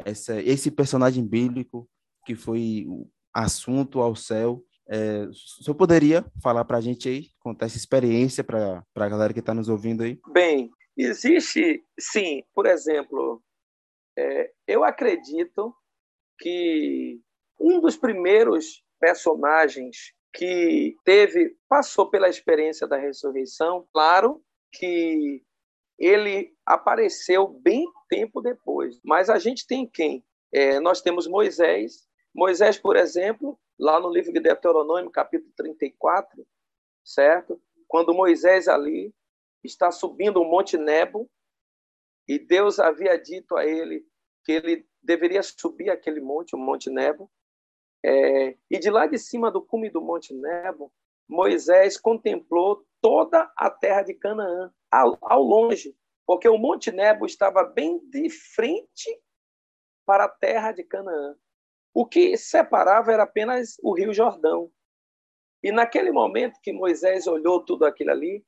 essa 0.04 0.40
esse 0.42 0.70
personagem 0.70 1.26
bíblico 1.26 1.88
que 2.26 2.34
foi 2.34 2.86
assunto 3.32 4.00
ao 4.00 4.14
céu 4.14 4.62
é, 4.86 5.26
senhor 5.32 5.74
poderia 5.76 6.24
falar 6.42 6.64
para 6.64 6.76
a 6.78 6.80
gente 6.80 7.08
aí, 7.08 7.28
contar 7.40 7.66
essa 7.66 7.76
experiência 7.76 8.44
para 8.44 8.84
a 8.94 9.08
galera 9.08 9.32
que 9.32 9.40
está 9.40 9.54
nos 9.54 9.68
ouvindo 9.68 10.02
aí? 10.02 10.20
Bem, 10.30 10.70
existe, 10.96 11.82
sim, 11.98 12.44
por 12.54 12.66
exemplo, 12.66 13.42
é, 14.16 14.52
eu 14.66 14.84
acredito 14.84 15.74
que 16.38 17.18
um 17.58 17.80
dos 17.80 17.96
primeiros 17.96 18.84
personagens 19.00 20.12
que 20.34 20.96
teve, 21.04 21.56
passou 21.68 22.10
pela 22.10 22.28
experiência 22.28 22.86
da 22.88 22.96
ressurreição, 22.96 23.86
claro 23.92 24.44
que 24.72 25.42
ele 25.96 26.52
apareceu 26.66 27.46
bem 27.46 27.86
tempo 28.08 28.40
depois, 28.40 29.00
mas 29.04 29.30
a 29.30 29.38
gente 29.38 29.64
tem 29.64 29.86
quem? 29.86 30.24
É, 30.52 30.80
nós 30.80 31.00
temos 31.00 31.28
Moisés. 31.28 32.08
Moisés, 32.34 32.76
por 32.76 32.96
exemplo, 32.96 33.58
lá 33.78 34.00
no 34.00 34.12
livro 34.12 34.32
de 34.32 34.40
Deuteronômio, 34.40 35.10
capítulo 35.10 35.52
34, 35.56 36.44
certo? 37.04 37.60
Quando 37.86 38.12
Moisés 38.12 38.66
ali 38.66 39.14
está 39.62 39.92
subindo 39.92 40.40
o 40.40 40.44
Monte 40.44 40.76
Nebo, 40.76 41.30
e 42.26 42.38
Deus 42.38 42.80
havia 42.80 43.16
dito 43.16 43.56
a 43.56 43.64
ele 43.64 44.04
que 44.44 44.52
ele 44.52 44.86
deveria 45.02 45.42
subir 45.42 45.90
aquele 45.90 46.20
monte, 46.20 46.54
o 46.54 46.58
Monte 46.58 46.90
Nebo, 46.90 47.30
é, 48.04 48.54
e 48.70 48.78
de 48.78 48.90
lá 48.90 49.06
de 49.06 49.18
cima 49.18 49.50
do 49.50 49.62
cume 49.62 49.88
do 49.88 50.02
Monte 50.02 50.34
Nebo, 50.34 50.92
Moisés 51.26 51.98
contemplou 51.98 52.84
toda 53.00 53.50
a 53.56 53.70
terra 53.70 54.02
de 54.02 54.12
Canaã, 54.12 54.70
ao, 54.90 55.16
ao 55.22 55.42
longe, 55.42 55.96
porque 56.26 56.46
o 56.46 56.58
Monte 56.58 56.92
Nebo 56.92 57.24
estava 57.24 57.64
bem 57.64 57.98
de 58.10 58.28
frente 58.28 59.18
para 60.04 60.24
a 60.24 60.28
terra 60.28 60.70
de 60.72 60.84
Canaã. 60.84 61.34
O 61.94 62.04
que 62.04 62.36
separava 62.36 63.10
era 63.10 63.22
apenas 63.22 63.76
o 63.82 63.94
Rio 63.94 64.12
Jordão. 64.12 64.70
E 65.62 65.72
naquele 65.72 66.12
momento 66.12 66.60
que 66.62 66.74
Moisés 66.74 67.26
olhou 67.26 67.64
tudo 67.64 67.86
aquilo 67.86 68.10
ali, 68.10 68.44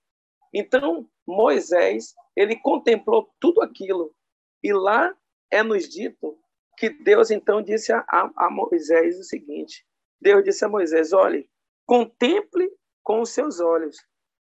então 0.53 1.09
Moisés, 1.27 2.15
ele 2.37 2.61
contemplou 2.61 3.33
tudo 3.41 3.63
aquilo. 3.63 4.15
E 4.63 4.71
lá 4.71 5.17
é 5.51 5.63
nos 5.63 5.89
dito 5.89 6.39
que 6.77 6.91
Deus 6.91 7.31
então 7.31 7.63
disse 7.63 7.93
a, 7.93 8.05
a, 8.09 8.51
Moisés 8.51 9.19
o 9.19 9.25
seguinte: 9.25 9.87
Deus 10.21 10.45
disse 10.45 10.65
a 10.65 10.69
Moisés: 10.69 11.13
olhe, 11.13 11.49
contemple 11.87 12.71
com 13.03 13.21
os 13.21 13.31
seus 13.31 13.61
olhos, 13.61 13.97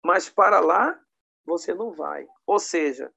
mas 0.04 0.28
para 0.28 0.60
lá 0.60 0.98
você 1.44 1.74
não 1.74 1.92
vai. 1.92 2.26
Ou 2.46 2.58
seja, 2.58 3.12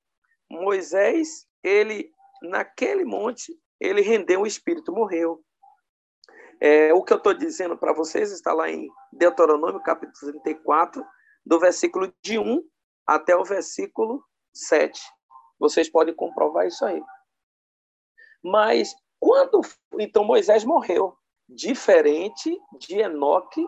Moisés, 0.50 1.48
ele 1.64 2.12
naquele 2.42 3.04
monte, 3.04 3.58
ele 3.80 4.02
rendeu 4.02 4.42
o 4.42 4.48
espírito, 4.48 4.92
morreu. 4.92 5.44
É, 6.60 6.94
o 6.94 7.04
que 7.04 7.14
eu 7.14 7.18
estou 7.18 7.34
dizendo 7.34 7.78
para 7.78 7.94
vocês 7.94 8.32
está 8.32 8.52
lá 8.54 8.70
em 8.70 8.88
Deuteronômio, 9.14 9.82
capítulo 9.82 10.32
34, 10.32 11.06
do 11.46 11.60
versículo 11.60 12.12
de 12.22 12.40
1 12.40 12.64
até 13.06 13.36
o 13.36 13.44
versículo 13.44 14.24
7. 14.54 15.00
Vocês 15.60 15.90
podem 15.90 16.16
comprovar 16.16 16.66
isso 16.66 16.84
aí. 16.84 17.02
Mas 18.44 18.96
quando 19.20 19.62
então 20.00 20.24
Moisés 20.24 20.64
morreu, 20.64 21.18
diferente 21.50 22.60
de 22.80 23.00
Enoque, 23.00 23.66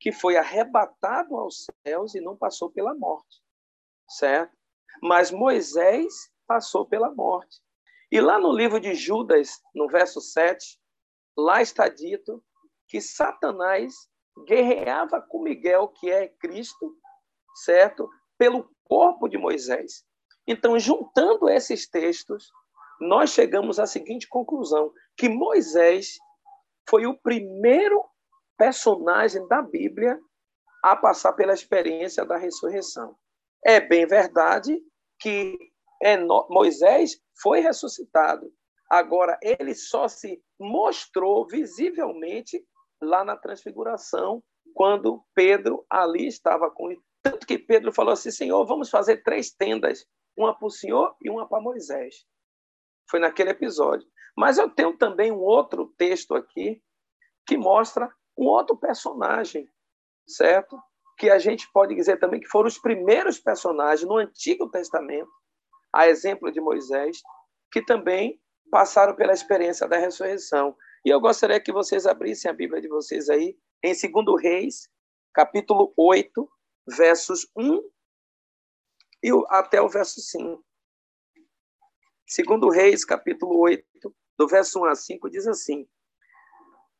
que 0.00 0.10
foi 0.10 0.36
arrebatado 0.36 1.36
aos 1.36 1.66
céus 1.86 2.14
e 2.14 2.20
não 2.20 2.36
passou 2.36 2.70
pela 2.70 2.94
morte, 2.94 3.42
certo? 4.08 4.56
Mas 5.00 5.30
Moisés 5.30 6.12
passou 6.46 6.86
pela 6.86 7.10
morte. 7.14 7.60
E 8.10 8.20
lá 8.20 8.38
no 8.38 8.52
livro 8.52 8.80
de 8.80 8.94
Judas, 8.94 9.60
no 9.74 9.88
verso 9.88 10.20
7, 10.20 10.78
lá 11.36 11.62
está 11.62 11.88
dito 11.88 12.44
que 12.88 13.00
Satanás 13.00 13.94
guerreava 14.46 15.20
com 15.20 15.42
Miguel, 15.42 15.88
que 15.88 16.10
é 16.10 16.28
Cristo, 16.28 16.94
certo? 17.64 18.08
Pelo 18.36 18.68
corpo 18.84 19.28
de 19.28 19.38
Moisés. 19.38 20.04
Então, 20.46 20.78
juntando 20.78 21.48
esses 21.48 21.88
textos, 21.88 22.50
nós 23.02 23.30
chegamos 23.30 23.78
à 23.78 23.86
seguinte 23.86 24.28
conclusão: 24.28 24.92
que 25.16 25.28
Moisés 25.28 26.16
foi 26.88 27.06
o 27.06 27.18
primeiro 27.18 28.04
personagem 28.56 29.46
da 29.48 29.62
Bíblia 29.62 30.18
a 30.84 30.96
passar 30.96 31.32
pela 31.34 31.54
experiência 31.54 32.24
da 32.24 32.36
ressurreição. 32.36 33.16
É 33.64 33.80
bem 33.80 34.06
verdade 34.06 34.76
que 35.20 35.56
Moisés 36.50 37.12
foi 37.40 37.60
ressuscitado, 37.60 38.52
Agora, 38.92 39.38
ele 39.40 39.74
só 39.74 40.06
se 40.06 40.38
mostrou 40.60 41.46
visivelmente 41.46 42.62
lá 43.00 43.24
na 43.24 43.34
transfiguração, 43.34 44.42
quando 44.74 45.24
Pedro 45.34 45.82
ali 45.88 46.26
estava 46.26 46.70
com 46.70 46.90
ele. 46.90 47.00
Tanto 47.22 47.46
que 47.46 47.58
Pedro 47.58 47.90
falou 47.90 48.12
assim: 48.12 48.30
Senhor, 48.30 48.62
vamos 48.66 48.90
fazer 48.90 49.22
três 49.22 49.50
tendas, 49.50 50.04
uma 50.36 50.54
para 50.54 50.66
o 50.66 50.70
Senhor 50.70 51.16
e 51.22 51.30
uma 51.30 51.48
para 51.48 51.62
Moisés. 51.62 52.16
Foi 53.12 53.20
naquele 53.20 53.50
episódio. 53.50 54.08
Mas 54.34 54.56
eu 54.56 54.70
tenho 54.70 54.96
também 54.96 55.30
um 55.30 55.40
outro 55.40 55.92
texto 55.98 56.34
aqui 56.34 56.82
que 57.46 57.58
mostra 57.58 58.10
um 58.38 58.46
outro 58.46 58.74
personagem, 58.74 59.68
certo? 60.26 60.80
Que 61.18 61.28
a 61.28 61.38
gente 61.38 61.70
pode 61.74 61.94
dizer 61.94 62.18
também 62.18 62.40
que 62.40 62.48
foram 62.48 62.68
os 62.68 62.78
primeiros 62.78 63.38
personagens 63.38 64.08
no 64.08 64.16
Antigo 64.16 64.70
Testamento, 64.70 65.30
a 65.94 66.08
exemplo 66.08 66.50
de 66.50 66.58
Moisés, 66.58 67.20
que 67.70 67.84
também 67.84 68.40
passaram 68.70 69.14
pela 69.14 69.34
experiência 69.34 69.86
da 69.86 69.98
ressurreição. 69.98 70.74
E 71.04 71.10
eu 71.10 71.20
gostaria 71.20 71.60
que 71.60 71.70
vocês 71.70 72.06
abrissem 72.06 72.50
a 72.50 72.54
Bíblia 72.54 72.80
de 72.80 72.88
vocês 72.88 73.28
aí, 73.28 73.58
em 73.84 73.92
2 73.92 74.42
Reis, 74.42 74.88
capítulo 75.34 75.92
8, 75.98 76.48
versos 76.88 77.46
1 77.54 77.78
e 79.22 79.30
até 79.50 79.82
o 79.82 79.88
verso 79.90 80.18
5. 80.18 80.64
2 82.34 82.74
Reis, 82.74 83.04
capítulo 83.04 83.58
8, 83.58 83.84
do 84.38 84.48
verso 84.48 84.80
1 84.80 84.84
a 84.86 84.94
5, 84.94 85.28
diz 85.28 85.46
assim: 85.46 85.86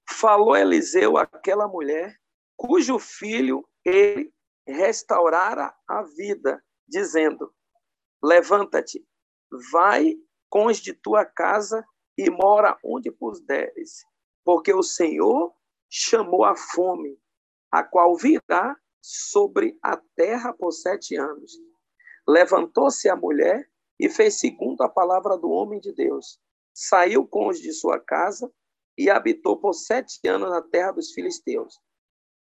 Falou 0.07 0.55
Eliseu 0.55 1.16
àquela 1.16 1.66
mulher, 1.66 2.21
cujo 2.55 2.99
filho 2.99 3.66
ele 3.83 4.31
restaurara 4.66 5.75
a 5.88 6.03
vida, 6.03 6.62
dizendo: 6.87 7.51
Levanta-te, 8.23 9.03
vai 9.73 10.14
cons 10.51 10.77
de 10.77 10.92
tua 10.92 11.25
casa 11.25 11.83
e 12.18 12.29
mora 12.29 12.79
onde 12.85 13.11
puderes, 13.11 14.05
porque 14.45 14.75
o 14.75 14.83
Senhor 14.83 15.55
chamou 15.88 16.45
a 16.45 16.55
fome, 16.55 17.18
a 17.71 17.83
qual 17.83 18.14
virá 18.18 18.77
sobre 19.01 19.79
a 19.83 19.97
terra 20.14 20.53
por 20.53 20.73
sete 20.73 21.16
anos. 21.16 21.53
Levantou-se 22.29 23.09
a 23.09 23.16
mulher 23.16 23.72
e 24.03 24.11
fez 24.11 24.41
segundo 24.41 24.83
a 24.83 24.88
palavra 24.88 25.38
do 25.38 25.49
homem 25.49 25.79
de 25.79 25.93
Deus. 25.93 26.37
Saiu 26.75 27.25
com 27.25 27.47
os 27.47 27.61
de 27.61 27.73
sua 27.73 28.01
casa 28.01 28.53
e 28.99 29.09
habitou 29.09 29.57
por 29.57 29.75
sete 29.75 30.19
anos 30.27 30.51
na 30.51 30.61
terra 30.61 30.91
dos 30.91 31.12
filisteus. 31.12 31.81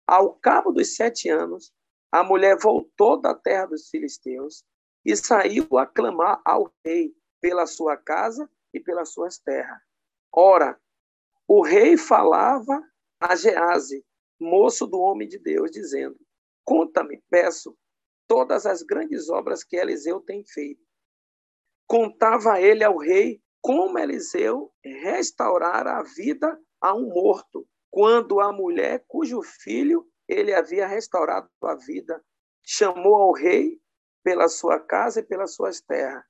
Ao 0.06 0.34
cabo 0.34 0.74
dos 0.74 0.98
sete 0.98 1.30
anos, 1.30 1.72
a 2.12 2.26
mulher 2.26 2.60
voltou 2.60 3.22
da 3.22 3.34
terra 3.34 3.68
dos 3.68 3.88
filisteus 3.88 4.66
e 5.06 5.16
saiu 5.16 5.66
a 5.78 5.86
clamar 5.86 6.42
ao 6.44 6.70
rei 6.86 7.16
pela 7.40 7.66
sua 7.66 7.96
casa 7.96 8.50
e 8.74 8.80
pelas 8.82 9.14
suas 9.14 9.38
terras. 9.38 9.80
Ora, 10.34 10.78
o 11.48 11.64
rei 11.64 11.96
falava 11.96 12.84
a 13.18 13.34
Gease, 13.34 14.06
moço 14.38 14.86
do 14.86 15.00
homem 15.00 15.26
de 15.26 15.40
Deus, 15.40 15.72
dizendo: 15.72 16.20
Conta-me, 16.66 17.24
peço, 17.30 17.78
todas 18.28 18.66
as 18.66 18.82
grandes 18.82 19.30
obras 19.30 19.64
que 19.64 19.78
Eliseu 19.78 20.20
tem 20.20 20.44
feito. 20.44 20.84
Contava 21.88 22.60
ele 22.60 22.84
ao 22.84 22.98
rei 22.98 23.42
como 23.62 23.98
Eliseu 23.98 24.72
restaurara 24.84 25.98
a 25.98 26.04
vida 26.04 26.60
a 26.82 26.94
um 26.94 27.08
morto, 27.10 27.68
quando 27.90 28.40
a 28.40 28.52
mulher 28.52 29.04
cujo 29.08 29.42
filho 29.42 30.08
ele 30.28 30.54
havia 30.54 30.88
restaurado 30.88 31.50
a 31.64 31.76
vida 31.76 32.24
chamou 32.64 33.16
ao 33.16 33.32
rei 33.32 33.80
pela 34.24 34.48
sua 34.48 34.80
casa 34.80 35.20
e 35.20 35.24
pelas 35.24 35.54
suas 35.54 35.82
terras 35.82 36.24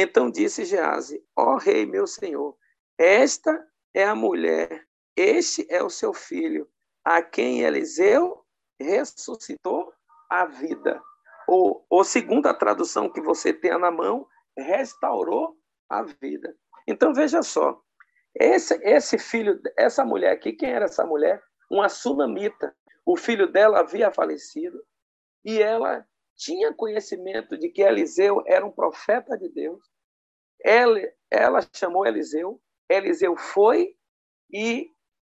então 0.00 0.30
disse 0.30 0.64
Gease: 0.64 1.20
Ó 1.36 1.56
rei, 1.56 1.84
meu 1.84 2.06
senhor, 2.06 2.56
esta 2.96 3.66
é 3.92 4.04
a 4.04 4.14
mulher, 4.14 4.86
este 5.16 5.66
é 5.68 5.82
o 5.82 5.90
seu 5.90 6.14
filho, 6.14 6.68
a 7.04 7.20
quem 7.20 7.62
Eliseu 7.62 8.44
ressuscitou 8.80 9.92
a 10.30 10.46
vida. 10.46 11.02
Ou, 11.48 11.84
ou 11.90 12.04
segundo 12.04 12.46
a 12.46 12.54
tradução 12.54 13.10
que 13.10 13.20
você 13.20 13.52
tem 13.52 13.76
na 13.76 13.90
mão, 13.90 14.24
restaurou 14.58 15.56
a 15.88 16.02
vida. 16.02 16.54
Então 16.86 17.14
veja 17.14 17.42
só, 17.42 17.80
esse, 18.34 18.74
esse 18.82 19.18
filho, 19.18 19.60
essa 19.76 20.04
mulher 20.04 20.32
aqui, 20.32 20.52
quem 20.52 20.70
era 20.70 20.84
essa 20.84 21.04
mulher? 21.04 21.42
Uma 21.70 21.88
sunamita. 21.88 22.74
O 23.04 23.16
filho 23.16 23.50
dela 23.50 23.80
havia 23.80 24.10
falecido 24.10 24.82
e 25.44 25.60
ela 25.60 26.06
tinha 26.36 26.72
conhecimento 26.72 27.58
de 27.58 27.68
que 27.68 27.82
Eliseu 27.82 28.42
era 28.46 28.64
um 28.64 28.70
profeta 28.70 29.36
de 29.36 29.48
Deus. 29.48 29.82
Ela, 30.62 31.00
ela 31.30 31.60
chamou 31.74 32.06
Eliseu, 32.06 32.60
Eliseu 32.88 33.36
foi 33.36 33.96
e, 34.52 34.90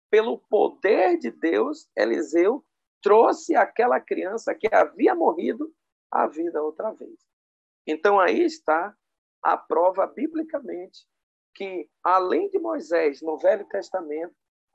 pelo 0.09 0.39
poder 0.49 1.17
de 1.17 1.31
Deus, 1.31 1.87
Eliseu 1.95 2.63
trouxe 3.01 3.55
aquela 3.55 3.99
criança 3.99 4.55
que 4.55 4.67
havia 4.73 5.13
morrido 5.13 5.71
à 6.11 6.27
vida 6.27 6.61
outra 6.61 6.91
vez. 6.91 7.19
Então 7.85 8.19
aí 8.19 8.41
está 8.41 8.95
a 9.45 9.55
prova 9.55 10.07
biblicamente 10.07 11.05
que, 11.53 11.87
além 12.03 12.49
de 12.49 12.57
Moisés 12.57 13.21
no 13.21 13.37
Velho 13.37 13.63
Testamento, 13.65 14.33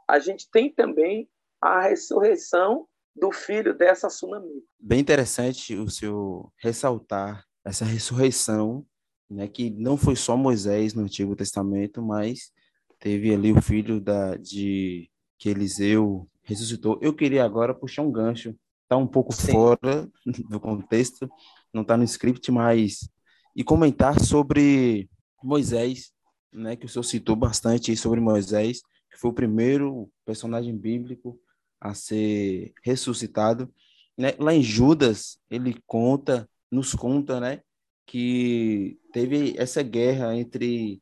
a 0.09 0.21
gente 0.21 0.49
tem 0.49 0.73
também 0.73 1.29
a 1.61 1.81
ressurreição 1.81 2.87
do 3.15 3.33
filho 3.33 3.77
dessa 3.77 4.07
tsunami. 4.07 4.63
Bem 4.79 5.01
interessante 5.01 5.75
o 5.75 5.91
senhor 5.91 6.51
ressaltar 6.57 7.45
essa 7.65 7.85
ressurreição, 7.85 8.87
né, 9.29 9.49
que 9.49 9.71
não 9.71 9.97
foi 9.97 10.15
só 10.15 10.37
Moisés 10.37 10.95
no 10.95 11.03
Antigo 11.03 11.35
Testamento, 11.35 12.01
mas 12.01 12.53
teve 13.01 13.35
ali 13.35 13.53
o 13.53 13.61
filho 13.61 14.01
da, 14.01 14.37
de 14.37 15.11
que 15.37 15.49
Eliseu 15.49 16.29
ressuscitou. 16.45 16.97
Eu 17.03 17.13
queria 17.13 17.45
agora 17.45 17.75
puxar 17.75 18.03
um 18.03 18.13
gancho, 18.13 18.55
tá 18.89 18.97
um 18.97 19.07
pouco 19.07 19.35
Sim. 19.35 19.53
fora 19.53 20.09
do 20.49 20.61
contexto, 20.61 21.29
não 21.75 21.83
está 21.83 21.97
no 21.97 22.05
script, 22.05 22.51
mas 22.53 23.11
e 23.55 23.65
comentar 23.65 24.21
sobre 24.21 25.09
Moisés, 25.43 26.13
né, 26.53 26.77
que 26.77 26.87
o 26.87 26.89
senhor 26.89 27.03
citou 27.03 27.37
bastante 27.37 27.97
sobre 27.97 28.21
Moisés, 28.21 28.81
que 29.11 29.19
foi 29.19 29.31
o 29.31 29.35
primeiro 29.35 30.11
personagem 30.25 30.77
bíblico 30.77 31.39
a 31.81 31.95
ser 31.95 32.73
ressuscitado. 32.83 33.73
Né? 34.17 34.35
Lá 34.39 34.55
em 34.55 34.63
Judas, 34.63 35.39
ele 35.51 35.77
conta, 35.87 36.49
nos 36.71 36.95
conta, 36.95 37.41
né, 37.41 37.63
que 38.07 38.99
teve 39.13 39.55
essa 39.57 39.83
guerra 39.83 40.37
entre 40.37 41.01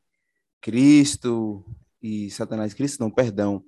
Cristo 0.61 1.65
e 2.01 2.29
Satanás, 2.29 2.73
Cristo 2.73 2.99
não, 2.99 3.09
perdão, 3.09 3.63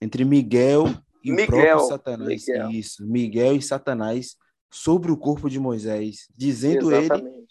entre 0.00 0.24
Miguel 0.24 0.84
e 1.24 1.30
Miguel, 1.30 1.44
o 1.44 1.46
próprio 1.46 1.88
Satanás, 1.88 2.46
Miguel. 2.46 2.70
isso, 2.70 3.06
Miguel 3.06 3.56
e 3.56 3.62
Satanás 3.62 4.36
sobre 4.70 5.10
o 5.10 5.16
corpo 5.16 5.48
de 5.48 5.58
Moisés, 5.58 6.28
dizendo 6.36 6.92
Exatamente. 6.92 7.34
ele 7.36 7.41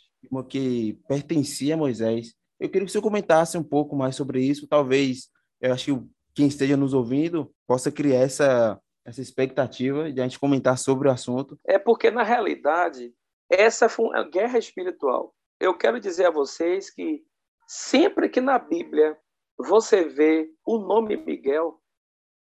que 0.48 1.00
pertencia 1.08 1.74
a 1.74 1.78
Moisés. 1.78 2.34
Eu 2.60 2.70
queria 2.70 2.86
que 2.86 2.92
você 2.92 3.02
comentasse 3.02 3.58
um 3.58 3.64
pouco 3.64 3.96
mais 3.96 4.16
sobre 4.16 4.42
isso, 4.42 4.68
talvez, 4.68 5.30
eu 5.60 5.74
acho 5.74 5.86
que 5.86 6.08
quem 6.34 6.48
esteja 6.48 6.78
nos 6.78 6.94
ouvindo 6.94 7.52
possa 7.68 7.92
criar 7.92 8.22
essa, 8.22 8.80
essa 9.06 9.22
expectativa 9.22 10.12
de 10.12 10.22
a 10.22 10.24
gente 10.24 10.40
comentar 10.40 10.78
sobre 10.78 11.08
o 11.08 11.12
assunto. 11.12 11.60
É 11.66 11.78
porque, 11.78 12.10
na 12.12 12.24
realidade, 12.24 13.14
essa 13.50 13.90
foi 13.90 14.06
uma 14.06 14.24
guerra 14.24 14.58
espiritual. 14.58 15.34
Eu 15.60 15.78
quero 15.78 16.00
dizer 16.00 16.26
a 16.26 16.32
vocês 16.32 16.90
que 16.90 17.24
sempre 17.68 18.30
que 18.30 18.42
na 18.42 18.58
Bíblia 18.58 19.18
você 19.58 20.06
vê 20.06 20.50
o 20.66 20.78
nome 20.78 21.18
Miguel, 21.18 21.80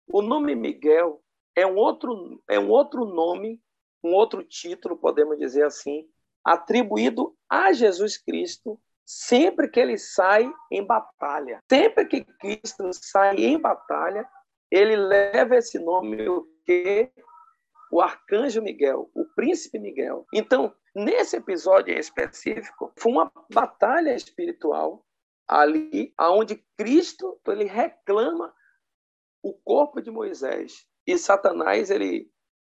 o 0.08 0.20
nome 0.20 0.54
Miguel 0.54 1.22
é 1.56 1.66
um 1.66 1.76
outro, 1.76 2.42
é 2.48 2.58
um 2.58 2.68
outro 2.68 3.04
nome, 3.04 3.60
um 4.02 4.12
outro 4.12 4.42
título, 4.42 4.96
podemos 4.96 5.38
dizer 5.38 5.64
assim, 5.64 6.06
atribuído 6.44 7.34
a 7.48 7.72
Jesus 7.72 8.18
Cristo 8.18 8.78
sempre 9.06 9.68
que 9.68 9.80
ele 9.80 9.98
sai 9.98 10.50
em 10.70 10.84
batalha. 10.84 11.60
Sempre 11.70 12.06
que 12.06 12.24
Cristo 12.24 12.90
sai 12.92 13.36
em 13.36 13.58
batalha, 13.58 14.28
ele 14.70 14.96
leva 14.96 15.56
esse 15.56 15.78
nome 15.78 16.28
o 16.28 16.46
quê? 16.64 17.12
O 17.92 18.00
arcanjo 18.00 18.62
Miguel, 18.62 19.10
o 19.14 19.24
príncipe 19.36 19.78
Miguel. 19.78 20.26
Então, 20.32 20.74
nesse 20.94 21.36
episódio 21.36 21.94
em 21.94 21.98
específico, 21.98 22.92
foi 22.96 23.12
uma 23.12 23.32
batalha 23.52 24.14
espiritual 24.14 25.04
ali 25.46 26.12
aonde 26.16 26.64
Cristo 26.76 27.38
ele 27.46 27.64
reclama 27.64 28.54
o 29.42 29.52
corpo 29.52 30.00
de 30.00 30.10
Moisés 30.10 30.86
e 31.06 31.18
Satanás 31.18 31.90
ele 31.90 32.30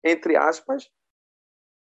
entre 0.04 0.36
aspas 0.36 0.89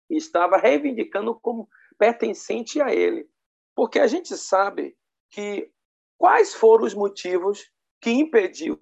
estava 0.09 0.57
reivindicando 0.57 1.33
como 1.39 1.69
pertencente 1.97 2.81
a 2.81 2.93
ele 2.93 3.29
porque 3.75 3.99
a 3.99 4.07
gente 4.07 4.35
sabe 4.37 4.97
que 5.29 5.69
quais 6.17 6.53
foram 6.55 6.85
os 6.85 6.93
motivos 6.93 7.69
que 8.01 8.09
impediu 8.09 8.79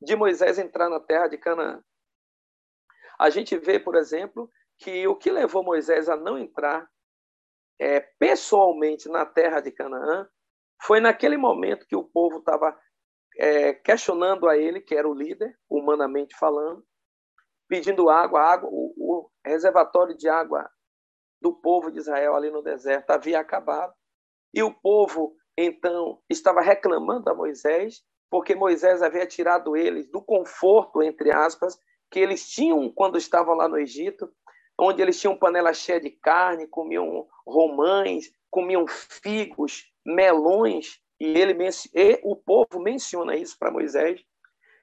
de 0.00 0.16
Moisés 0.16 0.58
entrar 0.58 0.88
na 0.88 0.98
terra 0.98 1.28
de 1.28 1.36
Canaã. 1.36 1.84
A 3.18 3.28
gente 3.30 3.56
vê, 3.58 3.78
por 3.78 3.94
exemplo, 3.94 4.50
que 4.78 5.06
o 5.06 5.16
que 5.16 5.30
levou 5.30 5.62
Moisés 5.62 6.08
a 6.08 6.16
não 6.16 6.38
entrar 6.38 6.88
é, 7.78 8.00
pessoalmente 8.00 9.08
na 9.08 9.26
terra 9.26 9.60
de 9.60 9.70
Canaã 9.70 10.26
foi 10.80 11.00
naquele 11.00 11.36
momento 11.36 11.86
que 11.86 11.96
o 11.96 12.04
povo 12.04 12.38
estava 12.38 12.78
é, 13.36 13.74
questionando 13.74 14.48
a 14.48 14.56
ele, 14.56 14.80
que 14.80 14.94
era 14.94 15.08
o 15.08 15.14
líder, 15.14 15.56
humanamente 15.68 16.36
falando, 16.36 16.86
pedindo 17.68 18.08
água, 18.08 18.40
água 18.40 18.68
o, 18.72 18.94
o 18.96 19.27
reservatório 19.48 20.16
de 20.16 20.28
água 20.28 20.68
do 21.40 21.52
povo 21.52 21.90
de 21.90 21.98
Israel 21.98 22.34
ali 22.34 22.50
no 22.50 22.62
deserto 22.62 23.10
havia 23.10 23.40
acabado. 23.40 23.92
E 24.52 24.62
o 24.62 24.72
povo, 24.72 25.34
então, 25.56 26.20
estava 26.28 26.60
reclamando 26.60 27.30
a 27.30 27.34
Moisés, 27.34 28.02
porque 28.30 28.54
Moisés 28.54 29.02
havia 29.02 29.26
tirado 29.26 29.76
eles 29.76 30.10
do 30.10 30.22
conforto, 30.22 31.02
entre 31.02 31.30
aspas, 31.30 31.78
que 32.10 32.18
eles 32.18 32.48
tinham 32.48 32.90
quando 32.90 33.18
estavam 33.18 33.54
lá 33.54 33.68
no 33.68 33.78
Egito, 33.78 34.30
onde 34.78 35.02
eles 35.02 35.20
tinham 35.20 35.36
panela 35.36 35.72
cheia 35.72 36.00
de 36.00 36.10
carne, 36.10 36.66
comiam 36.66 37.26
romães, 37.46 38.30
comiam 38.50 38.86
figos, 38.86 39.84
melões, 40.04 41.00
e 41.20 41.36
ele 41.36 41.52
e 41.94 42.20
o 42.22 42.36
povo 42.36 42.78
menciona 42.80 43.36
isso 43.36 43.56
para 43.58 43.72
Moisés. 43.72 44.22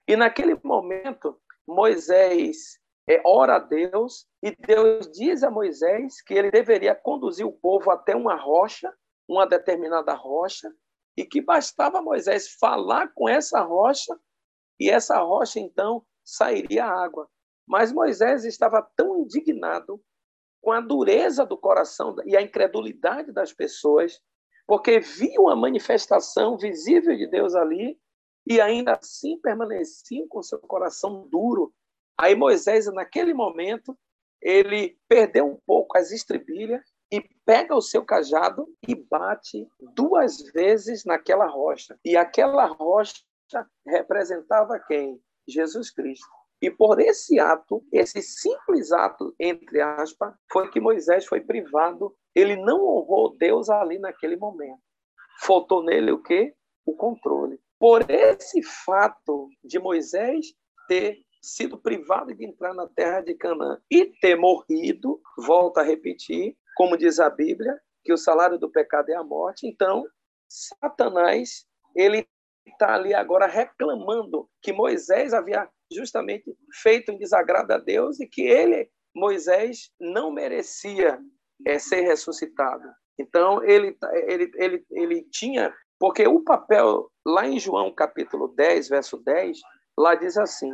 E 0.07 0.15
naquele 0.15 0.59
momento, 0.63 1.39
Moisés 1.65 2.79
é, 3.07 3.21
ora 3.23 3.55
a 3.55 3.59
Deus 3.59 4.27
e 4.41 4.55
Deus 4.55 5.09
diz 5.11 5.43
a 5.43 5.51
Moisés 5.51 6.21
que 6.21 6.33
ele 6.33 6.49
deveria 6.49 6.95
conduzir 6.95 7.45
o 7.45 7.51
povo 7.51 7.91
até 7.91 8.15
uma 8.15 8.35
rocha, 8.35 8.91
uma 9.27 9.45
determinada 9.45 10.13
rocha, 10.13 10.71
e 11.15 11.23
que 11.23 11.41
bastava 11.41 12.01
Moisés 12.01 12.55
falar 12.59 13.11
com 13.13 13.29
essa 13.29 13.61
rocha 13.61 14.17
e 14.79 14.89
essa 14.89 15.19
rocha 15.19 15.59
então 15.59 16.03
sairia 16.23 16.85
água. 16.85 17.29
Mas 17.67 17.91
Moisés 17.91 18.43
estava 18.43 18.85
tão 18.95 19.19
indignado 19.19 20.01
com 20.61 20.71
a 20.71 20.81
dureza 20.81 21.45
do 21.45 21.57
coração 21.57 22.15
e 22.25 22.35
a 22.35 22.41
incredulidade 22.41 23.31
das 23.31 23.53
pessoas, 23.53 24.19
porque 24.65 24.99
viu 24.99 25.47
a 25.47 25.55
manifestação 25.55 26.57
visível 26.57 27.15
de 27.15 27.27
Deus 27.27 27.53
ali 27.53 27.99
e 28.47 28.59
ainda 28.59 28.93
assim 28.93 29.39
permaneciam 29.39 30.27
com 30.27 30.41
seu 30.41 30.59
coração 30.59 31.27
duro 31.29 31.73
Aí 32.17 32.35
Moisés, 32.35 32.85
naquele 32.93 33.33
momento, 33.33 33.97
ele 34.41 34.97
perdeu 35.07 35.47
um 35.47 35.59
pouco 35.65 35.97
as 35.97 36.11
estribilhas 36.11 36.83
e 37.11 37.21
pega 37.45 37.75
o 37.75 37.81
seu 37.81 38.03
cajado 38.03 38.67
e 38.87 38.95
bate 38.95 39.67
duas 39.95 40.41
vezes 40.53 41.05
naquela 41.05 41.45
rocha. 41.45 41.97
E 42.03 42.15
aquela 42.15 42.65
rocha 42.65 43.23
representava 43.85 44.79
quem? 44.79 45.21
Jesus 45.47 45.91
Cristo. 45.91 46.27
E 46.61 46.71
por 46.71 46.99
esse 46.99 47.39
ato, 47.39 47.83
esse 47.91 48.21
simples 48.21 48.91
ato, 48.91 49.35
entre 49.39 49.81
aspas, 49.81 50.33
foi 50.51 50.69
que 50.69 50.79
Moisés 50.79 51.25
foi 51.25 51.41
privado. 51.41 52.15
Ele 52.33 52.55
não 52.55 52.87
honrou 52.87 53.37
Deus 53.37 53.69
ali 53.69 53.99
naquele 53.99 54.37
momento. 54.37 54.79
Faltou 55.41 55.83
nele 55.83 56.11
o 56.11 56.21
quê? 56.21 56.55
O 56.85 56.95
controle. 56.95 57.59
Por 57.77 58.09
esse 58.09 58.63
fato 58.63 59.49
de 59.63 59.77
Moisés 59.77 60.53
ter 60.87 61.24
sido 61.45 61.77
privado 61.77 62.33
de 62.33 62.45
entrar 62.45 62.73
na 62.73 62.87
terra 62.87 63.21
de 63.21 63.35
Canaã 63.35 63.79
e 63.89 64.05
ter 64.19 64.35
morrido, 64.35 65.21
volta 65.37 65.81
a 65.81 65.83
repetir, 65.83 66.57
como 66.75 66.97
diz 66.97 67.19
a 67.19 67.29
Bíblia, 67.29 67.79
que 68.03 68.13
o 68.13 68.17
salário 68.17 68.57
do 68.57 68.71
pecado 68.71 69.09
é 69.09 69.15
a 69.15 69.23
morte. 69.23 69.67
Então, 69.67 70.05
Satanás, 70.47 71.65
ele 71.95 72.27
está 72.67 72.95
ali 72.95 73.13
agora 73.13 73.47
reclamando 73.47 74.49
que 74.61 74.73
Moisés 74.73 75.33
havia 75.33 75.69
justamente 75.91 76.55
feito 76.81 77.11
um 77.11 77.17
desagrado 77.17 77.71
a 77.71 77.77
Deus 77.77 78.19
e 78.19 78.27
que 78.27 78.41
ele, 78.41 78.89
Moisés, 79.15 79.91
não 79.99 80.31
merecia 80.31 81.19
é, 81.65 81.79
ser 81.79 82.01
ressuscitado. 82.01 82.87
Então, 83.17 83.63
ele, 83.63 83.97
ele, 84.27 84.51
ele, 84.55 84.85
ele 84.91 85.23
tinha. 85.31 85.73
Porque 85.97 86.27
o 86.27 86.43
papel, 86.43 87.09
lá 87.25 87.47
em 87.47 87.59
João 87.59 87.93
capítulo 87.93 88.49
10, 88.49 88.89
verso 88.89 89.17
10, 89.23 89.59
lá 89.97 90.15
diz 90.15 90.37
assim: 90.37 90.71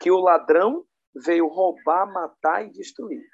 que 0.00 0.10
o 0.10 0.18
ladrão 0.18 0.84
veio 1.14 1.46
roubar, 1.48 2.10
matar 2.12 2.66
e 2.66 2.70
destruir. 2.70 3.24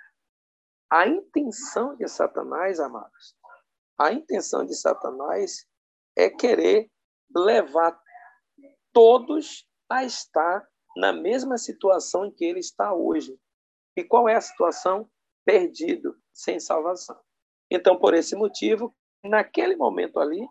A 0.90 1.06
intenção 1.06 1.96
de 1.96 2.08
Satanás, 2.08 2.80
amados, 2.80 3.36
a 3.98 4.12
intenção 4.12 4.64
de 4.64 4.74
Satanás 4.74 5.66
é 6.16 6.28
querer 6.28 6.90
levar 7.34 7.98
todos 8.92 9.66
a 9.88 10.04
estar 10.04 10.66
na 10.96 11.12
mesma 11.12 11.56
situação 11.56 12.26
em 12.26 12.32
que 12.32 12.44
ele 12.44 12.60
está 12.60 12.92
hoje. 12.92 13.38
E 13.96 14.04
qual 14.04 14.28
é 14.28 14.34
a 14.34 14.40
situação? 14.40 15.08
Perdido, 15.44 16.16
sem 16.32 16.58
salvação. 16.58 17.18
Então, 17.70 17.98
por 17.98 18.14
esse 18.14 18.34
motivo, 18.34 18.94
naquele 19.24 19.76
momento 19.76 20.18
ali, 20.18 20.46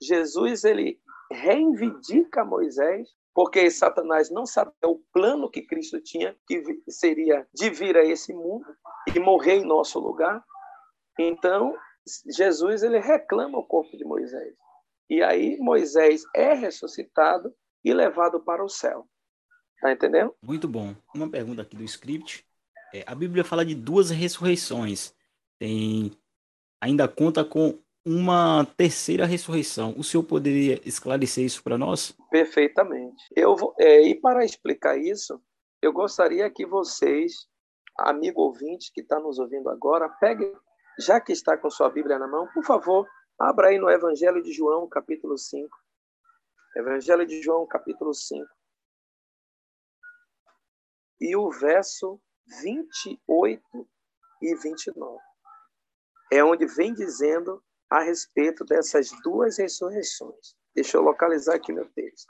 Jesus 0.00 0.64
ele 0.64 1.00
reivindica 1.30 2.44
Moisés 2.44 3.08
porque 3.34 3.68
Satanás 3.70 4.30
não 4.30 4.46
sabia 4.46 4.72
o 4.84 5.02
plano 5.12 5.50
que 5.50 5.62
Cristo 5.62 6.00
tinha, 6.00 6.36
que 6.46 6.62
seria 6.88 7.46
de 7.52 7.68
vir 7.68 7.96
a 7.96 8.04
esse 8.04 8.32
mundo 8.32 8.64
e 9.14 9.18
morrer 9.18 9.56
em 9.56 9.64
nosso 9.64 9.98
lugar. 9.98 10.44
Então, 11.18 11.76
Jesus 12.30 12.82
ele 12.84 13.00
reclama 13.00 13.58
o 13.58 13.66
corpo 13.66 13.96
de 13.96 14.04
Moisés. 14.04 14.54
E 15.10 15.22
aí 15.22 15.58
Moisés 15.58 16.22
é 16.34 16.54
ressuscitado 16.54 17.52
e 17.84 17.92
levado 17.92 18.40
para 18.40 18.64
o 18.64 18.68
céu. 18.68 19.06
Tá 19.80 19.92
entendendo? 19.92 20.34
Muito 20.40 20.68
bom. 20.68 20.94
Uma 21.14 21.28
pergunta 21.28 21.62
aqui 21.62 21.76
do 21.76 21.84
script. 21.84 22.46
É, 22.94 23.04
a 23.06 23.14
Bíblia 23.14 23.44
fala 23.44 23.64
de 23.64 23.74
duas 23.74 24.10
ressurreições. 24.10 25.12
Tem 25.58 26.12
ainda 26.80 27.08
conta 27.08 27.44
com 27.44 27.78
uma 28.04 28.66
terceira 28.76 29.24
ressurreição. 29.24 29.94
O 29.96 30.04
senhor 30.04 30.24
poderia 30.24 30.80
esclarecer 30.86 31.44
isso 31.44 31.62
para 31.62 31.78
nós? 31.78 32.14
Perfeitamente. 32.30 33.24
Eu 33.34 33.56
vou, 33.56 33.74
é, 33.78 34.02
e 34.02 34.14
para 34.14 34.44
explicar 34.44 34.98
isso, 34.98 35.40
eu 35.80 35.92
gostaria 35.92 36.50
que 36.50 36.66
vocês, 36.66 37.48
amigo 37.98 38.42
ouvinte 38.42 38.92
que 38.92 39.00
está 39.00 39.18
nos 39.18 39.38
ouvindo 39.38 39.70
agora, 39.70 40.08
pegue, 40.08 40.52
já 40.98 41.20
que 41.20 41.32
está 41.32 41.56
com 41.56 41.70
sua 41.70 41.88
Bíblia 41.88 42.18
na 42.18 42.28
mão, 42.28 42.46
por 42.52 42.64
favor, 42.64 43.08
abra 43.38 43.68
aí 43.68 43.78
no 43.78 43.88
Evangelho 43.88 44.42
de 44.42 44.52
João, 44.52 44.86
capítulo 44.86 45.38
5. 45.38 45.68
Evangelho 46.76 47.26
de 47.26 47.40
João, 47.40 47.66
capítulo 47.66 48.12
5. 48.12 48.44
E 51.20 51.34
o 51.36 51.50
verso 51.50 52.20
28 52.60 53.88
e 54.42 54.54
29. 54.56 55.18
É 56.30 56.44
onde 56.44 56.66
vem 56.66 56.92
dizendo 56.92 57.62
a 57.94 58.02
respeito 58.02 58.64
dessas 58.64 59.10
duas 59.22 59.58
ressurreições. 59.58 60.56
Deixa 60.74 60.96
eu 60.96 61.02
localizar 61.02 61.54
aqui 61.54 61.72
meu 61.72 61.88
texto. 61.92 62.26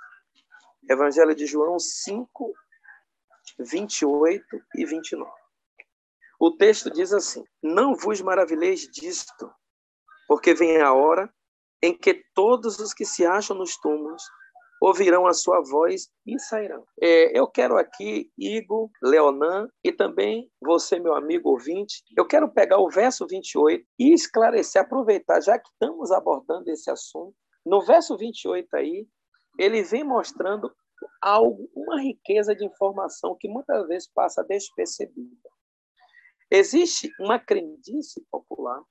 Evangelho 0.89 1.35
de 1.35 1.47
João 1.47 1.79
5, 1.79 2.53
28 3.59 4.45
e 4.75 4.85
29. 4.85 5.31
O 6.39 6.51
texto 6.51 6.91
diz 6.91 7.15
assim: 7.15 7.43
Não 7.63 7.95
vos 7.95 8.21
maravilheis 8.21 8.83
disto, 8.83 9.51
porque 10.29 10.53
vem 10.53 10.83
a 10.83 10.93
hora 10.93 11.33
em 11.81 11.97
que 11.97 12.23
todos 12.35 12.79
os 12.79 12.93
que 12.93 13.07
se 13.07 13.25
acham 13.25 13.57
nos 13.57 13.79
túmulos 13.79 14.23
ouvirão 14.85 15.27
a 15.27 15.33
sua 15.33 15.63
voz 15.63 16.11
e 16.27 16.39
sairão. 16.39 16.87
É, 17.01 17.39
eu 17.39 17.47
quero 17.47 17.79
aqui, 17.79 18.31
Igor, 18.37 18.91
Leonan 19.03 19.67
e 19.83 19.91
também 19.91 20.51
você, 20.61 20.99
meu 20.99 21.15
amigo 21.15 21.49
ouvinte, 21.49 22.05
eu 22.15 22.27
quero 22.27 22.53
pegar 22.53 22.79
o 22.79 22.91
verso 22.91 23.27
28 23.27 23.83
e 23.99 24.13
esclarecer, 24.13 24.83
aproveitar, 24.83 25.41
já 25.41 25.59
que 25.59 25.71
estamos 25.71 26.13
abordando 26.13 26.71
esse 26.71 26.91
assunto. 26.91 27.35
No 27.65 27.81
verso 27.81 28.15
28 28.19 28.77
aí, 28.77 29.09
ele 29.59 29.83
vem 29.83 30.05
mostrando 30.05 30.71
algo, 31.23 31.67
uma 31.75 32.03
riqueza 32.03 32.55
de 32.55 32.67
informação 32.67 33.35
que 33.41 33.49
muitas 33.49 33.87
vezes 33.89 34.11
passa 34.13 34.45
despercebida. 34.45 35.49
Existe 36.51 37.11
uma 37.19 37.39
crendice 37.39 38.23
popular, 38.31 38.83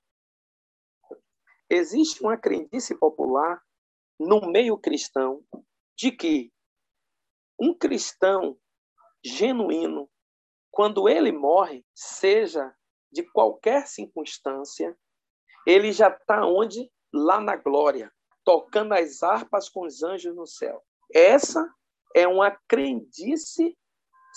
existe 1.70 2.20
uma 2.20 2.36
crendice 2.36 2.98
popular 2.98 3.62
no 4.18 4.50
meio 4.50 4.76
cristão 4.76 5.40
de 5.96 6.10
que 6.12 6.52
um 7.58 7.74
cristão 7.76 8.58
genuíno, 9.24 10.10
quando 10.70 11.08
ele 11.08 11.32
morre, 11.32 11.84
seja 11.94 12.74
de 13.10 13.22
qualquer 13.30 13.86
circunstância, 13.86 14.96
ele 15.66 15.92
já 15.92 16.08
está 16.08 16.44
onde? 16.44 16.90
Lá 17.12 17.40
na 17.40 17.56
glória, 17.56 18.12
tocando 18.44 18.92
as 18.92 19.22
harpas 19.22 19.68
com 19.68 19.86
os 19.86 20.02
anjos 20.02 20.34
no 20.34 20.46
céu. 20.46 20.82
Essa 21.14 21.72
é 22.14 22.26
uma 22.26 22.50
crendice, 22.68 23.78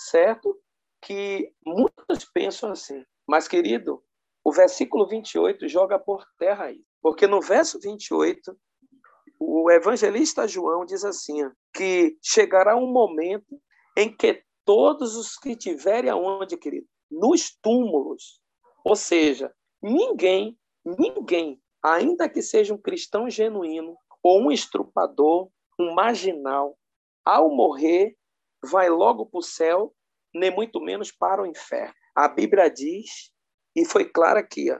certo? 0.10 0.60
Que 1.02 1.52
muitos 1.66 2.26
pensam 2.26 2.72
assim. 2.72 3.04
Mas, 3.28 3.48
querido, 3.48 4.04
o 4.44 4.52
versículo 4.52 5.08
28 5.08 5.68
joga 5.68 5.98
por 6.00 6.24
terra 6.38 6.72
isso. 6.72 6.86
Porque 7.02 7.28
no 7.28 7.42
verso 7.42 7.80
28, 7.80 8.58
o 9.40 9.70
evangelista 9.72 10.48
João 10.48 10.86
diz 10.86 11.04
assim: 11.04 11.50
que 11.74 12.18
chegará 12.22 12.76
um 12.76 12.92
momento 12.92 13.60
em 13.96 14.16
que 14.16 14.44
todos 14.66 15.16
os 15.16 15.38
que 15.38 15.56
tiverem 15.56 16.10
aonde, 16.10 16.58
querido? 16.58 16.88
Nos 17.10 17.56
túmulos. 17.62 18.42
Ou 18.84 18.96
seja, 18.96 19.54
ninguém, 19.82 20.58
ninguém, 20.86 21.62
ainda 21.82 22.30
que 22.30 22.42
seja 22.42 22.74
um 22.74 22.82
cristão 22.82 23.30
genuíno, 23.30 23.96
ou 24.22 24.42
um 24.42 24.52
estrupador, 24.52 25.50
um 25.80 25.94
marginal, 25.94 26.78
ao 27.24 27.50
morrer, 27.50 28.16
vai 28.64 28.90
logo 28.90 29.26
para 29.26 29.40
o 29.40 29.44
céu, 29.44 29.94
nem 30.34 30.54
muito 30.54 30.80
menos 30.82 31.12
para 31.12 31.42
o 31.42 31.46
inferno. 31.46 31.94
A 32.16 32.28
Bíblia 32.28 32.70
diz, 32.70 33.32
e 33.76 33.86
foi 33.86 34.06
claro 34.06 34.40
aqui, 34.40 34.72
ó, 34.72 34.80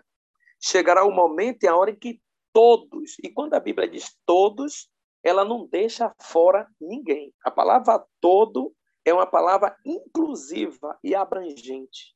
chegará 0.60 1.04
o 1.04 1.12
momento 1.12 1.64
e 1.64 1.68
a 1.68 1.76
hora 1.76 1.92
em 1.92 1.96
que 1.96 2.20
todos, 2.58 3.18
e 3.24 3.30
quando 3.30 3.54
a 3.54 3.60
Bíblia 3.60 3.88
diz 3.88 4.18
todos, 4.26 4.90
ela 5.24 5.46
não 5.46 5.68
deixa 5.68 6.12
fora 6.20 6.68
ninguém. 6.82 7.32
A 7.46 7.52
palavra 7.52 8.04
todo 8.20 8.74
é 9.06 9.14
uma 9.14 9.28
palavra 9.28 9.78
inclusiva 9.86 10.98
e 11.04 11.14
abrangente. 11.14 12.16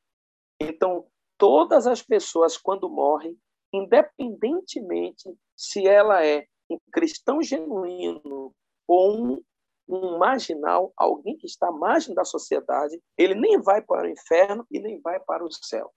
Então, 0.60 1.06
todas 1.38 1.86
as 1.86 2.01
pessoas, 2.01 2.58
quando 2.58 2.89
morrem, 2.89 3.38
independentemente 3.71 5.30
se 5.56 5.88
ela 5.88 6.25
é 6.25 6.47
um 6.67 6.80
cristão 6.91 7.39
genuíno 7.43 8.51
ou 8.88 9.23
um 9.23 9.43
um 9.88 10.17
marginal, 10.17 10.93
alguém 10.95 11.38
que 11.38 11.45
está 11.45 11.67
à 11.67 11.71
margem 11.71 12.15
da 12.15 12.23
sociedade, 12.23 12.97
ele 13.17 13.36
nem 13.36 13.62
vai 13.62 13.82
para 13.82 14.08
o 14.08 14.10
inferno 14.10 14.65
e 14.71 14.80
nem 14.80 15.01
vai 15.01 15.19
para 15.19 15.43
o 15.43 15.51
céu. 15.51 15.91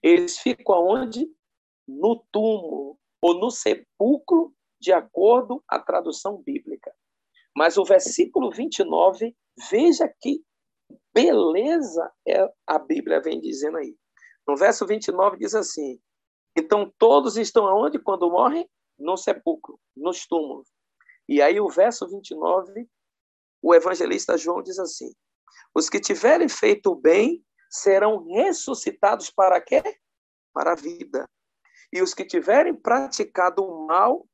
Eles 0.00 0.38
ficam 0.38 0.86
onde? 0.86 1.28
No 1.88 2.24
túmulo 2.30 2.96
ou 3.24 3.32
no 3.40 3.50
sepulcro, 3.50 4.54
de 4.78 4.92
acordo 4.92 5.64
a 5.66 5.78
tradução 5.78 6.42
bíblica. 6.42 6.94
Mas 7.56 7.78
o 7.78 7.84
versículo 7.84 8.50
29, 8.50 9.34
veja 9.70 10.14
que 10.20 10.44
beleza 11.14 12.12
é 12.28 12.46
a 12.66 12.78
Bíblia 12.78 13.22
vem 13.22 13.40
dizendo 13.40 13.78
aí. 13.78 13.96
No 14.46 14.58
verso 14.58 14.86
29 14.86 15.38
diz 15.38 15.54
assim: 15.54 15.98
Então 16.54 16.92
todos 16.98 17.38
estão 17.38 17.66
aonde 17.66 17.98
quando 17.98 18.30
morrem? 18.30 18.68
No 18.98 19.16
sepulcro, 19.16 19.80
nos 19.96 20.26
túmulos. 20.26 20.68
E 21.26 21.40
aí 21.40 21.58
o 21.58 21.70
verso 21.70 22.06
29 22.06 22.86
o 23.62 23.74
evangelista 23.74 24.36
João 24.36 24.62
diz 24.62 24.78
assim: 24.78 25.10
os 25.74 25.88
que 25.88 25.98
tiverem 25.98 26.50
feito 26.50 26.90
o 26.90 26.94
bem 26.94 27.42
serão 27.70 28.22
ressuscitados 28.26 29.30
para 29.30 29.58
quê? 29.62 29.82
Para 30.52 30.72
a 30.72 30.76
vida. 30.76 31.24
E 31.94 32.02
os 32.02 32.12
que 32.12 32.24
tiverem 32.24 32.74
praticado 32.74 33.64
o 33.64 33.86
mal 33.86 34.26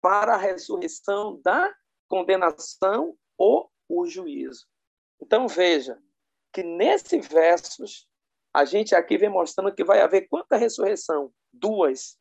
para 0.00 0.34
a 0.34 0.38
ressurreição 0.38 1.38
da 1.42 1.70
condenação 2.08 3.14
ou 3.36 3.70
o 3.88 4.06
juízo. 4.06 4.66
Então 5.20 5.48
veja 5.48 5.98
que 6.52 6.62
nesses 6.62 7.26
versos 7.26 8.08
a 8.54 8.64
gente 8.64 8.94
aqui 8.94 9.18
vem 9.18 9.28
mostrando 9.28 9.74
que 9.74 9.84
vai 9.84 10.00
haver 10.00 10.28
quanta 10.28 10.56
ressurreição? 10.56 11.32
Duas. 11.52 12.16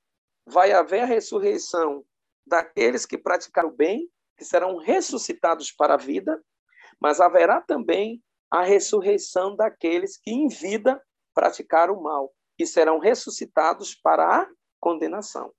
Vai 0.45 0.71
haver 0.71 1.01
a 1.01 1.05
ressurreição 1.05 2.03
daqueles 2.45 3.05
que 3.05 3.17
praticaram 3.17 3.69
o 3.69 3.75
bem, 3.75 4.09
que 4.37 4.45
serão 4.45 4.77
ressuscitados 4.77 5.71
para 5.71 5.93
a 5.95 5.97
vida, 5.97 6.41
mas 6.99 7.19
haverá 7.19 7.61
também 7.61 8.21
a 8.49 8.63
ressurreição 8.63 9.55
daqueles 9.55 10.17
que 10.17 10.31
em 10.31 10.47
vida 10.47 11.01
praticaram 11.33 11.95
o 11.95 12.03
mal 12.03 12.33
e 12.57 12.65
serão 12.65 12.99
ressuscitados 12.99 13.93
para 13.93 14.41
a 14.41 14.49
condenação. 14.87 15.51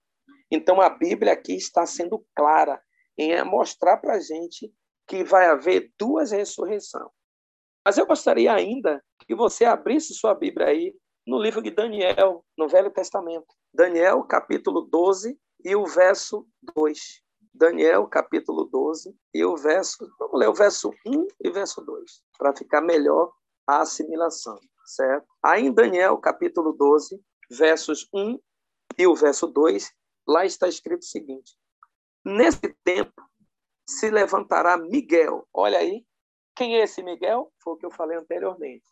Então 0.50 0.80
a 0.80 0.88
Bíblia 0.88 1.34
aqui 1.34 1.54
está 1.54 1.84
sendo 1.84 2.24
clara 2.34 2.82
em 3.18 3.44
mostrar 3.44 3.98
para 3.98 4.14
a 4.14 4.20
gente 4.20 4.72
que 5.06 5.22
vai 5.22 5.48
haver 5.48 5.92
duas 5.98 6.30
ressurreições. 6.30 7.10
Mas 7.84 7.98
eu 7.98 8.06
gostaria 8.06 8.50
ainda 8.50 9.04
que 9.26 9.34
você 9.34 9.66
abrisse 9.66 10.14
sua 10.14 10.34
Bíblia 10.34 10.68
aí 10.68 10.94
no 11.26 11.38
livro 11.38 11.60
de 11.60 11.70
Daniel, 11.70 12.42
no 12.56 12.68
Velho 12.68 12.90
Testamento. 12.90 13.46
Daniel, 13.74 14.24
capítulo 14.24 14.80
12 14.80 15.38
e 15.62 15.76
o 15.76 15.84
verso 15.84 16.46
2. 16.74 16.98
Daniel, 17.52 18.06
capítulo 18.06 18.64
12, 18.64 19.14
e 19.34 19.44
o 19.44 19.56
verso, 19.56 20.08
vamos 20.18 20.38
ler 20.38 20.48
o 20.48 20.54
verso 20.54 20.90
1 21.04 21.26
e 21.40 21.50
verso 21.50 21.80
2, 21.82 22.22
para 22.38 22.54
ficar 22.56 22.80
melhor 22.80 23.32
a 23.66 23.80
assimilação, 23.80 24.56
certo? 24.86 25.26
Aí 25.42 25.66
em 25.66 25.72
Daniel, 25.72 26.16
capítulo 26.18 26.72
12, 26.72 27.20
versos 27.50 28.08
1 28.14 28.38
e 28.98 29.06
o 29.06 29.14
verso 29.14 29.46
2, 29.46 29.92
lá 30.26 30.44
está 30.44 30.66
escrito 30.66 31.02
o 31.02 31.06
seguinte: 31.06 31.56
Nesse 32.24 32.76
tempo 32.84 33.22
se 33.88 34.10
levantará 34.10 34.76
Miguel. 34.76 35.46
Olha 35.54 35.78
aí, 35.78 36.04
quem 36.56 36.76
é 36.76 36.82
esse 36.82 37.02
Miguel? 37.02 37.52
Foi 37.62 37.74
o 37.74 37.76
que 37.76 37.86
eu 37.86 37.90
falei 37.90 38.18
anteriormente. 38.18 38.84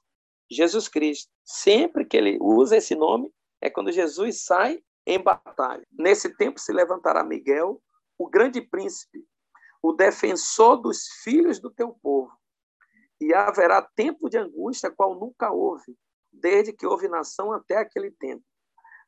Jesus 0.50 0.88
Cristo. 0.88 1.30
Sempre 1.44 2.04
que 2.04 2.16
ele 2.16 2.38
usa 2.40 2.76
esse 2.76 2.94
nome, 2.94 3.32
é 3.60 3.68
quando 3.68 3.92
Jesus 3.92 4.44
sai 4.44 4.80
em 5.04 5.20
batalha. 5.20 5.86
Nesse 5.92 6.34
tempo 6.36 6.60
se 6.60 6.72
levantará 6.72 7.24
Miguel, 7.24 7.82
o 8.18 8.28
grande 8.28 8.60
príncipe, 8.60 9.24
o 9.82 9.92
defensor 9.92 10.76
dos 10.76 11.06
filhos 11.22 11.60
do 11.60 11.70
teu 11.70 11.92
povo. 12.02 12.32
E 13.20 13.34
haverá 13.34 13.82
tempo 13.82 14.28
de 14.28 14.38
angústia 14.38 14.90
qual 14.90 15.18
nunca 15.18 15.50
houve, 15.50 15.96
desde 16.32 16.72
que 16.72 16.86
houve 16.86 17.08
nação 17.08 17.52
até 17.52 17.76
aquele 17.76 18.10
tempo. 18.10 18.44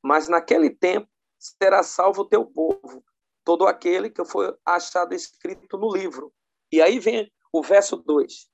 Mas 0.02 0.28
naquele 0.28 0.70
tempo 0.70 1.08
será 1.38 1.82
salvo 1.82 2.22
o 2.22 2.28
teu 2.28 2.44
povo, 2.44 3.04
todo 3.44 3.66
aquele 3.66 4.11
que 4.11 4.24
foi 4.24 4.56
achado 4.64 5.14
escrito 5.14 5.76
no 5.76 5.90
livro. 5.92 6.32
E 6.72 6.82
aí 6.82 6.98
vem 6.98 7.30
o 7.52 7.62
verso 7.62 7.96
2. 7.96 8.48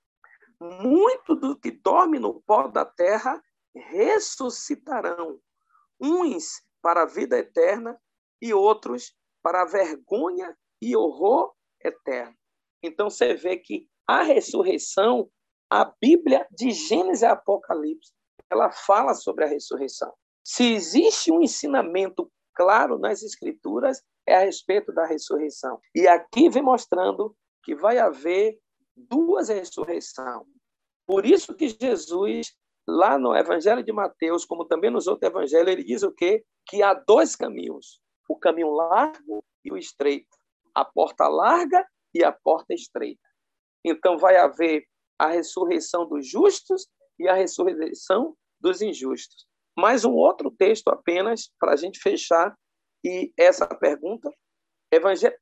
Muito 0.60 1.34
do 1.34 1.58
que 1.58 1.70
dorme 1.70 2.18
no 2.18 2.40
pó 2.42 2.68
da 2.68 2.84
terra 2.84 3.42
ressuscitarão, 3.74 5.40
uns 6.00 6.62
para 6.80 7.02
a 7.02 7.06
vida 7.06 7.38
eterna 7.38 8.00
e 8.40 8.54
outros 8.54 9.16
para 9.42 9.62
a 9.62 9.66
vergonha 9.66 10.56
e 10.80 10.96
horror 10.96 11.52
eterno. 11.82 12.36
Então 12.82 13.10
você 13.10 13.34
vê 13.34 13.56
que 13.56 13.88
a 14.06 14.22
ressurreição 14.22 15.28
a 15.70 15.92
Bíblia 16.00 16.46
de 16.52 16.70
Gênesis 16.70 17.22
e 17.22 17.26
Apocalipse, 17.26 18.12
ela 18.48 18.70
fala 18.70 19.12
sobre 19.14 19.44
a 19.44 19.48
ressurreição. 19.48 20.12
Se 20.44 20.74
existe 20.74 21.32
um 21.32 21.42
ensinamento 21.42 22.30
claro 22.54 22.98
nas 22.98 23.22
escrituras, 23.22 24.02
é 24.26 24.36
a 24.36 24.40
respeito 24.40 24.92
da 24.92 25.06
ressurreição. 25.06 25.80
E 25.94 26.06
aqui 26.06 26.50
vem 26.50 26.62
mostrando 26.62 27.34
que 27.62 27.74
vai 27.74 27.98
haver 27.98 28.58
duas 28.94 29.48
ressurreições. 29.48 30.46
Por 31.06 31.24
isso 31.24 31.54
que 31.54 31.68
Jesus, 31.68 32.54
lá 32.86 33.18
no 33.18 33.34
Evangelho 33.34 33.82
de 33.82 33.92
Mateus, 33.92 34.44
como 34.44 34.66
também 34.66 34.90
nos 34.90 35.06
outros 35.06 35.28
evangelhos, 35.28 35.68
ele 35.68 35.82
diz 35.82 36.02
o 36.02 36.12
quê? 36.12 36.44
Que 36.66 36.82
há 36.82 36.94
dois 36.94 37.34
caminhos, 37.34 38.00
o 38.28 38.36
caminho 38.36 38.70
largo 38.70 39.42
e 39.64 39.72
o 39.72 39.76
estreito, 39.76 40.36
a 40.74 40.84
porta 40.84 41.26
larga 41.26 41.86
e 42.14 42.22
a 42.22 42.32
porta 42.32 42.74
estreita. 42.74 43.28
Então 43.84 44.18
vai 44.18 44.36
haver 44.36 44.86
a 45.18 45.28
ressurreição 45.28 46.06
dos 46.06 46.26
justos 46.26 46.86
e 47.18 47.28
a 47.28 47.34
ressurreição 47.34 48.36
dos 48.60 48.80
injustos. 48.80 49.46
Mais 49.76 50.04
um 50.04 50.12
outro 50.12 50.50
texto 50.50 50.88
apenas 50.88 51.50
para 51.58 51.72
a 51.72 51.76
gente 51.76 51.98
fechar 51.98 52.56
e 53.04 53.32
essa 53.36 53.66
pergunta 53.66 54.32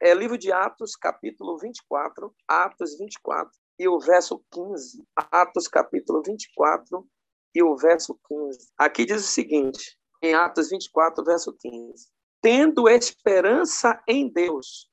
é 0.01 0.15
livro 0.15 0.39
de 0.39 0.51
Atos, 0.51 0.97
capítulo 0.97 1.59
24, 1.59 2.35
Atos 2.49 2.97
24 2.97 3.53
e 3.79 3.87
o 3.87 4.01
verso 4.01 4.43
15. 4.51 5.05
Atos, 5.15 5.69
capítulo 5.69 6.23
24 6.25 7.07
e 7.55 7.63
o 7.63 7.77
verso 7.77 8.19
15. 8.27 8.71
Aqui 8.79 9.05
diz 9.05 9.23
o 9.23 9.29
seguinte, 9.29 9.99
em 10.23 10.35
Atos 10.35 10.71
24, 10.71 11.23
verso 11.23 11.53
15: 11.53 12.09
Tendo 12.41 12.89
esperança 12.89 14.03
em 14.09 14.33
Deus, 14.33 14.89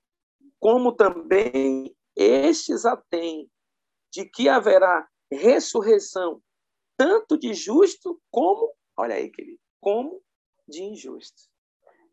como 0.59 0.91
também 0.91 1.95
estes 2.13 2.85
a 2.85 2.97
têm, 2.97 3.49
de 4.11 4.25
que 4.25 4.49
haverá 4.49 5.07
ressurreição 5.31 6.41
tanto 6.97 7.39
de 7.39 7.53
justo 7.53 8.19
como, 8.29 8.73
olha 8.99 9.15
aí, 9.15 9.29
querido, 9.29 9.57
como 9.79 10.21
de 10.67 10.83
injusto. 10.83 11.41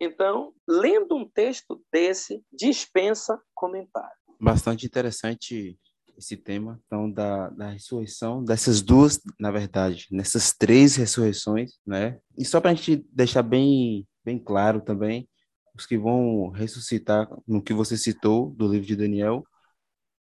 Então, 0.00 0.52
lendo 0.68 1.16
um 1.16 1.28
texto 1.28 1.82
desse, 1.92 2.42
dispensa 2.52 3.40
comentário. 3.54 4.16
Bastante 4.40 4.86
interessante 4.86 5.78
esse 6.16 6.36
tema, 6.36 6.80
então, 6.86 7.10
da, 7.10 7.50
da 7.50 7.70
ressurreição, 7.70 8.42
dessas 8.42 8.80
duas, 8.80 9.20
na 9.38 9.50
verdade, 9.50 10.06
nessas 10.10 10.52
três 10.52 10.96
ressurreições, 10.96 11.72
né? 11.86 12.18
E 12.38 12.44
só 12.44 12.60
para 12.60 12.70
a 12.70 12.74
gente 12.74 13.06
deixar 13.12 13.42
bem, 13.42 14.06
bem 14.24 14.38
claro 14.38 14.80
também, 14.80 15.28
os 15.74 15.84
que 15.84 15.98
vão 15.98 16.48
ressuscitar, 16.50 17.28
no 17.46 17.62
que 17.62 17.74
você 17.74 17.98
citou 17.98 18.50
do 18.50 18.66
livro 18.68 18.86
de 18.86 18.96
Daniel, 18.96 19.44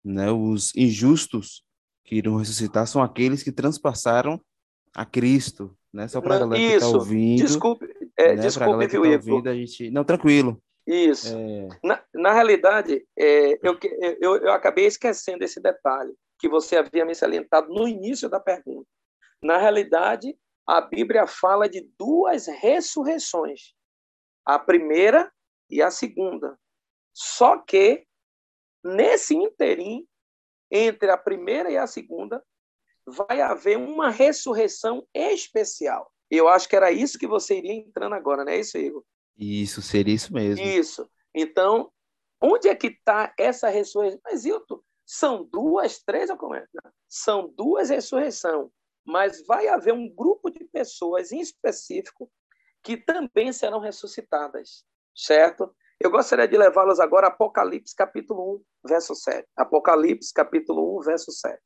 né? 0.05 0.31
Os 0.31 0.75
injustos 0.75 1.63
que 2.05 2.17
irão 2.17 2.37
ressuscitar 2.37 2.87
são 2.87 3.03
aqueles 3.03 3.43
que 3.43 3.53
transpassaram 3.53 4.41
a 4.95 5.05
Cristo, 5.05 5.77
né? 5.93 6.09
Só 6.09 6.21
para 6.21 6.37
a 6.37 6.39
galera 6.41 6.57
que 6.57 6.75
está 6.75 6.87
ouvindo. 6.89 7.43
Desculpe, 7.43 7.87
é, 8.17 8.35
né? 8.35 8.43
desculpe, 8.43 8.87
viu, 8.87 9.03
tá 9.03 9.09
ouvindo, 9.09 9.49
a 9.49 9.55
gente... 9.55 9.91
Não, 9.91 10.05
tranquilo. 10.05 10.63
Isso. 10.87 11.37
É... 11.37 11.69
Na, 11.83 12.03
na 12.15 12.33
realidade, 12.33 13.07
é, 13.17 13.59
eu, 13.63 13.79
eu, 14.21 14.37
eu 14.37 14.53
acabei 14.53 14.87
esquecendo 14.87 15.45
esse 15.45 15.61
detalhe 15.61 16.15
que 16.39 16.49
você 16.49 16.77
havia 16.77 17.05
me 17.05 17.15
salientado 17.15 17.73
no 17.73 17.87
início 17.87 18.29
da 18.29 18.41
pergunta. 18.41 18.89
Na 19.43 19.59
realidade, 19.59 20.37
a 20.67 20.81
Bíblia 20.81 21.27
fala 21.27 21.69
de 21.69 21.89
duas 21.99 22.47
ressurreições. 22.47 23.75
A 24.45 24.59
primeira 24.59 25.33
e 25.71 25.81
a 25.81 25.91
segunda. 25.91 26.59
Só 27.15 27.59
que, 27.59 28.05
nesse 28.85 29.35
interim, 29.35 30.07
entre 30.71 31.11
a 31.11 31.19
primeira 31.19 31.71
e 31.71 31.77
a 31.77 31.87
segunda, 31.87 32.43
vai 33.07 33.41
haver 33.41 33.77
uma 33.79 34.11
ressurreição 34.11 35.07
especial. 35.15 36.13
Eu 36.31 36.49
acho 36.49 36.69
que 36.69 36.77
era 36.77 36.91
isso 36.91 37.19
que 37.19 37.27
você 37.27 37.59
iria 37.59 37.75
entrando 37.75 38.15
agora, 38.15 38.45
não 38.45 38.53
é 38.53 38.61
isso, 38.61 38.79
Igor? 38.79 39.05
Isso, 39.37 39.83
seria 39.83 40.15
isso 40.15 40.33
mesmo. 40.33 40.65
Isso. 40.65 41.09
Então, 41.35 41.91
onde 42.41 42.69
é 42.69 42.75
que 42.75 42.89
está 42.89 43.35
essa 43.39 43.69
ressurreição? 43.69 44.21
Mas, 44.25 44.45
Hilton, 44.45 44.81
são 45.05 45.45
duas, 45.45 45.99
três, 46.03 46.31
ou 46.31 46.37
como 46.37 46.55
é? 46.55 46.67
São 47.09 47.53
duas 47.55 47.91
ressurreições, 47.91 48.71
mas 49.05 49.45
vai 49.47 49.69
haver 49.69 49.93
um 49.93 50.09
grupo 50.09 50.51
de 50.51 50.65
pessoas 50.65 51.33
em 51.33 51.41
específico 51.41 52.31
que 52.83 52.97
também 52.97 53.53
serão 53.53 53.79
ressuscitadas, 53.79 54.85
certo? 55.15 55.75
Eu 56.01 56.11
gostaria 56.11 56.49
de 56.49 56.57
levá-los 56.57 56.99
agora 56.99 57.29
a 57.29 57.31
Apocalipse 57.31 57.95
capítulo 57.95 58.57
1, 58.85 58.89
verso 58.89 59.15
7. 59.15 59.47
Apocalipse 59.57 60.33
capítulo 60.33 60.99
1, 60.99 61.03
verso 61.03 61.31
7. 61.31 61.61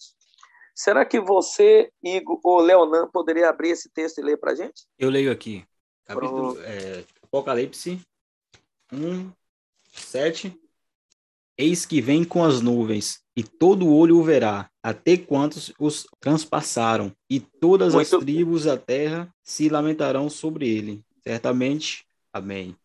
Será 0.77 1.07
que 1.07 1.19
você, 1.19 1.91
Igor 2.05 2.39
ou 2.45 2.61
Leonan, 2.61 3.09
poderia 3.09 3.49
abrir 3.49 3.71
esse 3.71 3.89
texto 3.89 4.19
e 4.19 4.23
ler 4.23 4.37
para 4.37 4.53
a 4.53 4.55
gente? 4.55 4.87
Eu 4.99 5.09
leio 5.09 5.33
aqui. 5.33 5.65
Capítulo, 6.05 6.61
é, 6.61 7.03
Apocalipse 7.23 7.99
1, 8.93 9.33
7. 9.91 10.55
Eis 11.57 11.87
que 11.87 12.03
vem 12.03 12.23
com 12.23 12.45
as 12.45 12.61
nuvens, 12.61 13.23
e 13.35 13.43
todo 13.43 13.91
olho 13.91 14.19
o 14.19 14.23
verá, 14.23 14.71
até 14.83 15.17
quantos 15.17 15.73
os 15.81 16.07
transpassaram, 16.21 17.11
e 17.31 17.41
todas 17.41 17.95
Muito... 17.95 18.15
as 18.15 18.23
tribos 18.23 18.65
da 18.65 18.77
terra 18.77 19.35
se 19.43 19.71
lamentarão 19.71 20.29
sobre 20.29 20.69
ele. 20.69 21.03
Certamente. 21.23 22.07
Amém. 22.31 22.77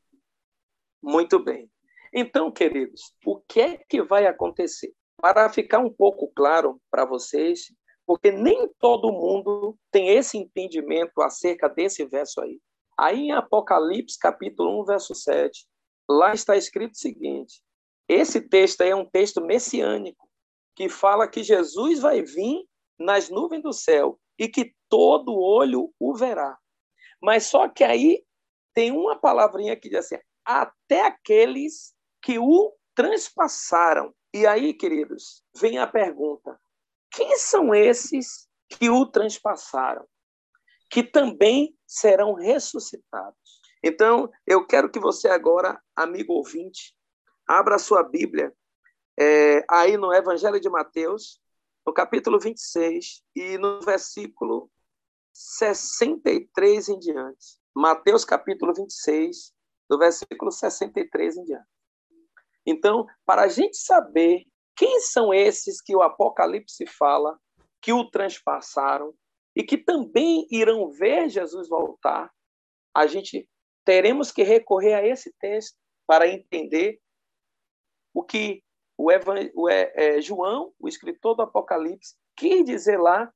Muito 1.03 1.43
bem. 1.43 1.69
Então, 2.13 2.49
queridos, 2.49 3.13
o 3.25 3.37
que 3.41 3.59
é 3.59 3.77
que 3.77 4.01
vai 4.01 4.27
acontecer? 4.27 4.93
Para 5.17 5.49
ficar 5.49 5.79
um 5.79 5.91
pouco 5.91 6.31
claro 6.33 6.81
para 6.89 7.05
vocês, 7.05 7.67
porque 8.11 8.29
nem 8.29 8.67
todo 8.77 9.09
mundo 9.09 9.79
tem 9.89 10.09
esse 10.09 10.37
entendimento 10.37 11.21
acerca 11.21 11.69
desse 11.69 12.03
verso 12.03 12.41
aí. 12.41 12.59
Aí 12.99 13.19
em 13.27 13.31
Apocalipse, 13.31 14.19
capítulo 14.19 14.81
1, 14.81 14.83
verso 14.83 15.15
7, 15.15 15.65
lá 16.09 16.33
está 16.33 16.57
escrito 16.57 16.91
o 16.91 16.97
seguinte: 16.97 17.63
esse 18.09 18.41
texto 18.41 18.81
aí 18.81 18.89
é 18.89 18.95
um 18.97 19.05
texto 19.05 19.39
messiânico, 19.39 20.29
que 20.75 20.89
fala 20.89 21.25
que 21.25 21.41
Jesus 21.41 22.01
vai 22.01 22.21
vir 22.21 22.67
nas 22.99 23.29
nuvens 23.29 23.63
do 23.63 23.71
céu 23.71 24.19
e 24.37 24.49
que 24.49 24.75
todo 24.89 25.39
olho 25.39 25.93
o 25.97 26.13
verá. 26.13 26.57
Mas 27.23 27.45
só 27.45 27.69
que 27.69 27.81
aí 27.81 28.25
tem 28.73 28.91
uma 28.91 29.17
palavrinha 29.17 29.77
que 29.77 29.87
diz 29.87 29.99
assim: 29.99 30.17
até 30.43 31.05
aqueles 31.05 31.93
que 32.21 32.37
o 32.37 32.73
transpassaram. 32.93 34.13
E 34.33 34.45
aí, 34.45 34.73
queridos, 34.73 35.45
vem 35.55 35.77
a 35.77 35.87
pergunta: 35.87 36.59
quem 37.11 37.37
são 37.37 37.75
esses 37.75 38.47
que 38.69 38.89
o 38.89 39.05
transpassaram? 39.05 40.07
Que 40.89 41.03
também 41.03 41.77
serão 41.85 42.33
ressuscitados. 42.33 43.61
Então, 43.83 44.29
eu 44.45 44.65
quero 44.65 44.89
que 44.89 44.99
você 44.99 45.27
agora, 45.27 45.81
amigo 45.95 46.33
ouvinte, 46.33 46.95
abra 47.47 47.75
a 47.75 47.79
sua 47.79 48.03
Bíblia 48.03 48.53
é, 49.19 49.63
aí 49.69 49.97
no 49.97 50.13
Evangelho 50.13 50.59
de 50.59 50.69
Mateus, 50.69 51.41
no 51.85 51.93
capítulo 51.93 52.39
26 52.39 53.21
e 53.35 53.57
no 53.57 53.81
versículo 53.81 54.69
63 55.33 56.89
em 56.89 56.99
diante. 56.99 57.59
Mateus 57.75 58.23
capítulo 58.23 58.73
26, 58.73 59.53
do 59.89 59.97
versículo 59.97 60.51
63 60.51 61.37
em 61.37 61.43
diante. 61.43 61.67
Então, 62.65 63.05
para 63.25 63.43
a 63.43 63.47
gente 63.47 63.77
saber 63.77 64.45
quem 64.81 64.99
são 64.99 65.31
esses 65.31 65.79
que 65.79 65.95
o 65.95 66.01
Apocalipse 66.01 66.87
fala, 66.87 67.39
que 67.79 67.93
o 67.93 68.09
transpassaram 68.09 69.13
e 69.55 69.61
que 69.61 69.77
também 69.77 70.47
irão 70.49 70.89
ver 70.89 71.29
Jesus 71.29 71.69
voltar? 71.69 72.33
A 72.91 73.05
gente 73.05 73.47
teremos 73.85 74.31
que 74.31 74.41
recorrer 74.41 74.95
a 74.95 75.05
esse 75.05 75.31
texto 75.39 75.77
para 76.07 76.27
entender 76.27 76.99
o 78.11 78.23
que 78.23 78.63
o, 78.97 79.11
é, 79.69 79.93
é, 79.93 80.19
João, 80.19 80.73
o 80.79 80.87
escritor 80.87 81.35
do 81.35 81.43
Apocalipse, 81.43 82.15
quis 82.35 82.65
dizer 82.65 82.99
lá 82.99 83.31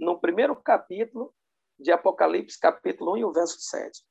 no 0.00 0.20
primeiro 0.20 0.56
capítulo 0.56 1.32
de 1.78 1.92
Apocalipse, 1.92 2.58
capítulo 2.58 3.12
1 3.12 3.18
e 3.18 3.24
o 3.24 3.32
verso 3.32 3.60
7. 3.60 4.02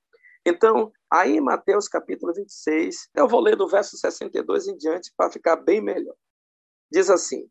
Então, 0.46 0.94
aí 1.12 1.42
Mateus 1.42 1.90
capítulo 1.90 2.34
26, 2.34 3.10
eu 3.14 3.28
vou 3.28 3.42
ler 3.42 3.58
do 3.58 3.68
verso 3.68 3.98
62 3.98 4.70
em 4.70 4.78
diante 4.78 5.12
para 5.18 5.30
ficar 5.30 5.58
bem 5.58 5.82
melhor. 5.82 6.16
Diz 6.92 7.10
assim: 7.10 7.50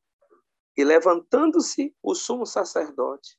E 0.76 0.84
levantando-se 0.84 1.94
o 2.02 2.14
sumo 2.14 2.46
sacerdote, 2.46 3.38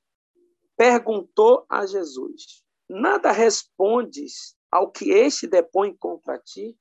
perguntou 0.75 1.65
a 1.69 1.85
Jesus: 1.85 2.63
Nada 2.89 3.31
respondes 3.31 4.55
ao 4.71 4.91
que 4.91 5.11
este 5.11 5.47
depõe 5.47 5.95
contra 5.95 6.37
ti? 6.39 6.77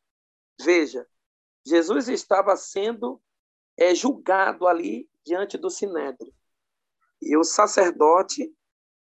Veja, 0.61 1.07
Jesus 1.65 2.09
estava 2.09 2.57
sendo 2.57 3.21
é, 3.77 3.95
julgado 3.95 4.67
ali 4.67 5.09
diante 5.25 5.59
do 5.59 5.71
sinédrio. 5.71 6.33
E 7.21 7.37
o 7.37 7.43
sacerdote, 7.43 8.55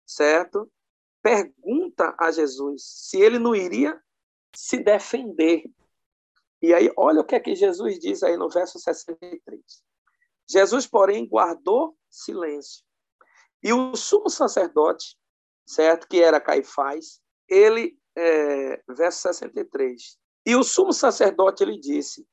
certo, 0.06 0.72
pergunta 1.22 2.16
a 2.20 2.32
Jesus 2.32 2.84
se 2.84 3.20
ele 3.20 3.38
não 3.38 3.56
iria 3.56 4.02
se 4.56 4.78
defender. 4.78 5.64
E 6.62 6.74
aí, 6.74 6.92
olha 6.98 7.22
o 7.22 7.26
que 7.26 7.36
é 7.36 7.40
que 7.40 7.56
Jesus 7.56 8.00
diz 8.00 8.24
aí 8.24 8.38
no 8.38 8.50
verso 8.50 8.80
63. 8.80 9.62
Jesus, 10.50 10.86
porém, 10.86 11.28
guardou 11.28 11.98
silêncio. 12.10 12.84
E 13.64 13.74
o 13.74 13.96
sumo 13.96 14.30
sacerdote, 14.30 15.18
certo, 15.66 16.08
que 16.08 16.22
era 16.22 16.40
Caifás, 16.40 17.20
ele, 17.48 17.98
é, 18.16 18.82
verso 18.88 19.22
63, 19.22 20.18
e 20.46 20.56
o 20.56 20.64
sumo 20.64 20.94
sacerdote 20.94 21.64
ele 21.64 21.80
disse: 21.80 22.28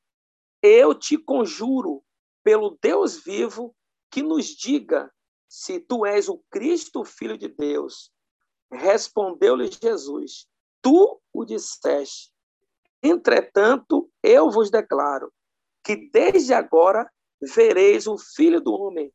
Eu 0.60 0.94
te 0.94 1.16
conjuro 1.16 2.04
pelo 2.44 2.76
Deus 2.82 3.16
vivo 3.16 3.74
que 4.10 4.22
nos 4.22 4.46
diga 4.48 5.10
se 5.48 5.80
tu 5.80 6.04
és 6.04 6.28
o 6.28 6.38
Cristo, 6.50 7.04
filho 7.04 7.38
de 7.38 7.48
Deus. 7.48 8.12
Respondeu-lhe 8.70 9.70
Jesus: 9.70 10.46
Tu 10.82 11.20
o 11.32 11.44
disseste. 11.44 12.30
Entretanto, 13.02 14.10
eu 14.22 14.50
vos 14.50 14.70
declaro 14.70 15.32
que 15.82 15.96
desde 16.10 16.52
agora 16.54 17.10
vereis 17.43 18.07
o 18.07 18.16
Filho 18.16 18.61
do 18.61 18.72
Homem 18.72 19.12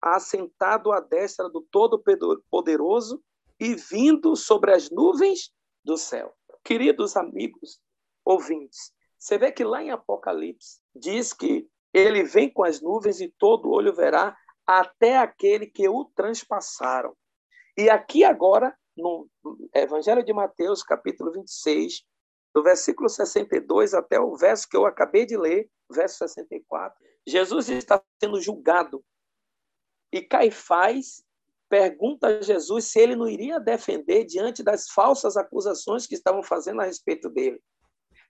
assentado 0.00 0.92
à 0.92 1.00
destra 1.00 1.48
do 1.48 1.62
Todo-Poderoso 1.62 3.22
e 3.58 3.74
vindo 3.74 4.34
sobre 4.36 4.72
as 4.72 4.90
nuvens 4.90 5.52
do 5.84 5.96
céu. 5.96 6.34
Queridos 6.64 7.16
amigos 7.16 7.80
ouvintes, 8.24 8.92
você 9.18 9.36
vê 9.38 9.52
que 9.52 9.64
lá 9.64 9.82
em 9.82 9.90
Apocalipse 9.90 10.80
diz 10.94 11.32
que 11.32 11.68
ele 11.92 12.22
vem 12.22 12.50
com 12.50 12.64
as 12.64 12.80
nuvens 12.80 13.20
e 13.20 13.28
todo 13.38 13.70
olho 13.70 13.94
verá 13.94 14.36
até 14.66 15.18
aquele 15.18 15.66
que 15.66 15.88
o 15.88 16.04
transpassaram. 16.04 17.14
E 17.76 17.90
aqui 17.90 18.24
agora, 18.24 18.74
no 18.96 19.28
Evangelho 19.74 20.24
de 20.24 20.32
Mateus, 20.32 20.82
capítulo 20.82 21.32
26, 21.32 22.02
do 22.54 22.62
versículo 22.62 23.08
62 23.08 23.94
até 23.94 24.18
o 24.20 24.36
verso 24.36 24.68
que 24.68 24.76
eu 24.76 24.84
acabei 24.84 25.24
de 25.24 25.36
ler, 25.36 25.70
verso 25.90 26.18
64, 26.18 26.98
Jesus 27.26 27.68
está 27.68 28.02
sendo 28.22 28.40
julgado. 28.40 29.04
E 30.12 30.20
Caifás 30.20 31.24
pergunta 31.68 32.26
a 32.26 32.42
Jesus 32.42 32.86
se 32.86 32.98
ele 32.98 33.14
não 33.14 33.28
iria 33.28 33.60
defender 33.60 34.24
diante 34.24 34.62
das 34.62 34.90
falsas 34.90 35.36
acusações 35.36 36.06
que 36.06 36.14
estavam 36.14 36.42
fazendo 36.42 36.80
a 36.80 36.84
respeito 36.84 37.30
dele. 37.30 37.62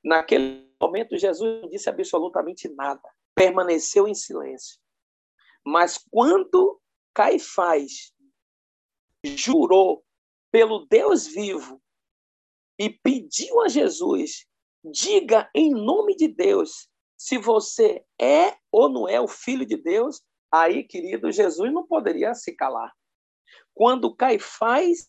Naquele 0.05 0.71
momento, 0.81 1.19
Jesus 1.19 1.63
não 1.63 1.69
disse 1.69 1.89
absolutamente 1.89 2.69
nada, 2.69 3.01
permaneceu 3.35 4.07
em 4.07 4.15
silêncio. 4.15 4.79
Mas 5.65 5.99
quando 6.11 6.81
Caifás 7.15 8.13
jurou 9.25 10.05
pelo 10.51 10.87
Deus 10.87 11.27
vivo 11.27 11.81
e 12.81 12.89
pediu 12.89 13.61
a 13.61 13.69
Jesus: 13.69 14.47
diga 14.83 15.51
em 15.55 15.71
nome 15.71 16.17
de 16.17 16.27
Deus 16.27 16.89
se 17.15 17.37
você 17.37 18.03
é 18.19 18.57
ou 18.73 18.89
não 18.89 19.07
é 19.07 19.21
o 19.21 19.29
filho 19.29 19.67
de 19.67 19.77
Deus, 19.77 20.23
aí, 20.51 20.83
querido, 20.83 21.31
Jesus 21.31 21.71
não 21.71 21.87
poderia 21.87 22.33
se 22.33 22.57
calar. 22.57 22.91
Quando 23.75 24.17
Caifás 24.17 25.07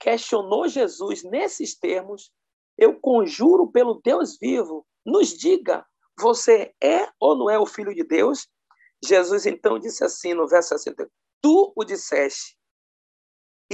questionou 0.00 0.66
Jesus 0.66 1.22
nesses 1.22 1.78
termos, 1.78 2.32
eu 2.76 2.98
conjuro 2.98 3.70
pelo 3.70 4.00
Deus 4.02 4.36
vivo, 4.36 4.84
nos 5.06 5.28
diga, 5.28 5.86
você 6.18 6.74
é 6.82 7.08
ou 7.20 7.36
não 7.36 7.48
é 7.48 7.56
o 7.56 7.66
filho 7.66 7.94
de 7.94 8.02
Deus? 8.02 8.48
Jesus 9.04 9.46
então 9.46 9.78
disse 9.78 10.02
assim 10.04 10.34
no 10.34 10.48
verso 10.48 10.70
60, 10.70 11.08
tu 11.40 11.72
o 11.76 11.84
disseste. 11.84 12.58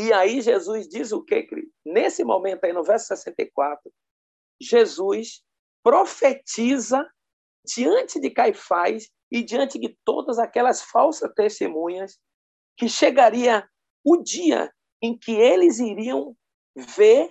E 0.00 0.14
aí 0.14 0.40
Jesus 0.40 0.88
diz 0.88 1.12
o 1.12 1.22
quê? 1.22 1.46
Nesse 1.84 2.24
momento 2.24 2.64
aí, 2.64 2.72
no 2.72 2.82
verso 2.82 3.08
64, 3.08 3.92
Jesus 4.58 5.42
profetiza 5.82 7.06
diante 7.66 8.18
de 8.18 8.30
Caifás 8.30 9.10
e 9.30 9.42
diante 9.42 9.78
de 9.78 9.94
todas 10.02 10.38
aquelas 10.38 10.80
falsas 10.80 11.30
testemunhas 11.34 12.18
que 12.78 12.88
chegaria 12.88 13.68
o 14.02 14.16
dia 14.16 14.72
em 15.02 15.18
que 15.18 15.32
eles 15.32 15.78
iriam 15.78 16.34
ver 16.74 17.30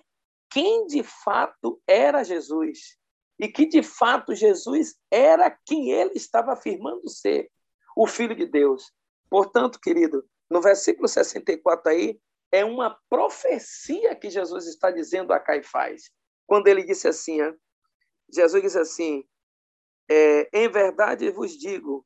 quem 0.52 0.86
de 0.86 1.02
fato 1.02 1.82
era 1.88 2.24
Jesus 2.24 3.00
e 3.40 3.48
que 3.48 3.66
de 3.66 3.82
fato 3.82 4.36
Jesus 4.36 4.96
era 5.10 5.50
quem 5.66 5.90
ele 5.90 6.12
estava 6.14 6.54
afirmando 6.54 7.10
ser, 7.10 7.50
o 7.96 8.06
Filho 8.06 8.36
de 8.36 8.46
Deus. 8.46 8.94
Portanto, 9.28 9.80
querido, 9.80 10.24
no 10.52 10.62
versículo 10.62 11.08
64 11.08 11.92
aí, 11.92 12.20
é 12.52 12.66
uma 12.66 12.98
profecia 13.10 14.16
que 14.16 14.30
Jesus 14.30 14.68
está 14.68 14.92
dizendo 14.92 15.34
a 15.34 15.40
Caifás. 15.40 16.12
Quando 16.48 16.68
ele 16.68 16.84
disse 16.84 17.08
assim, 17.08 17.38
Jesus 18.32 18.64
disse 18.64 18.80
assim: 18.80 19.24
é, 20.10 20.50
Em 20.54 20.70
verdade 20.70 21.30
vos 21.32 21.52
digo, 21.58 22.06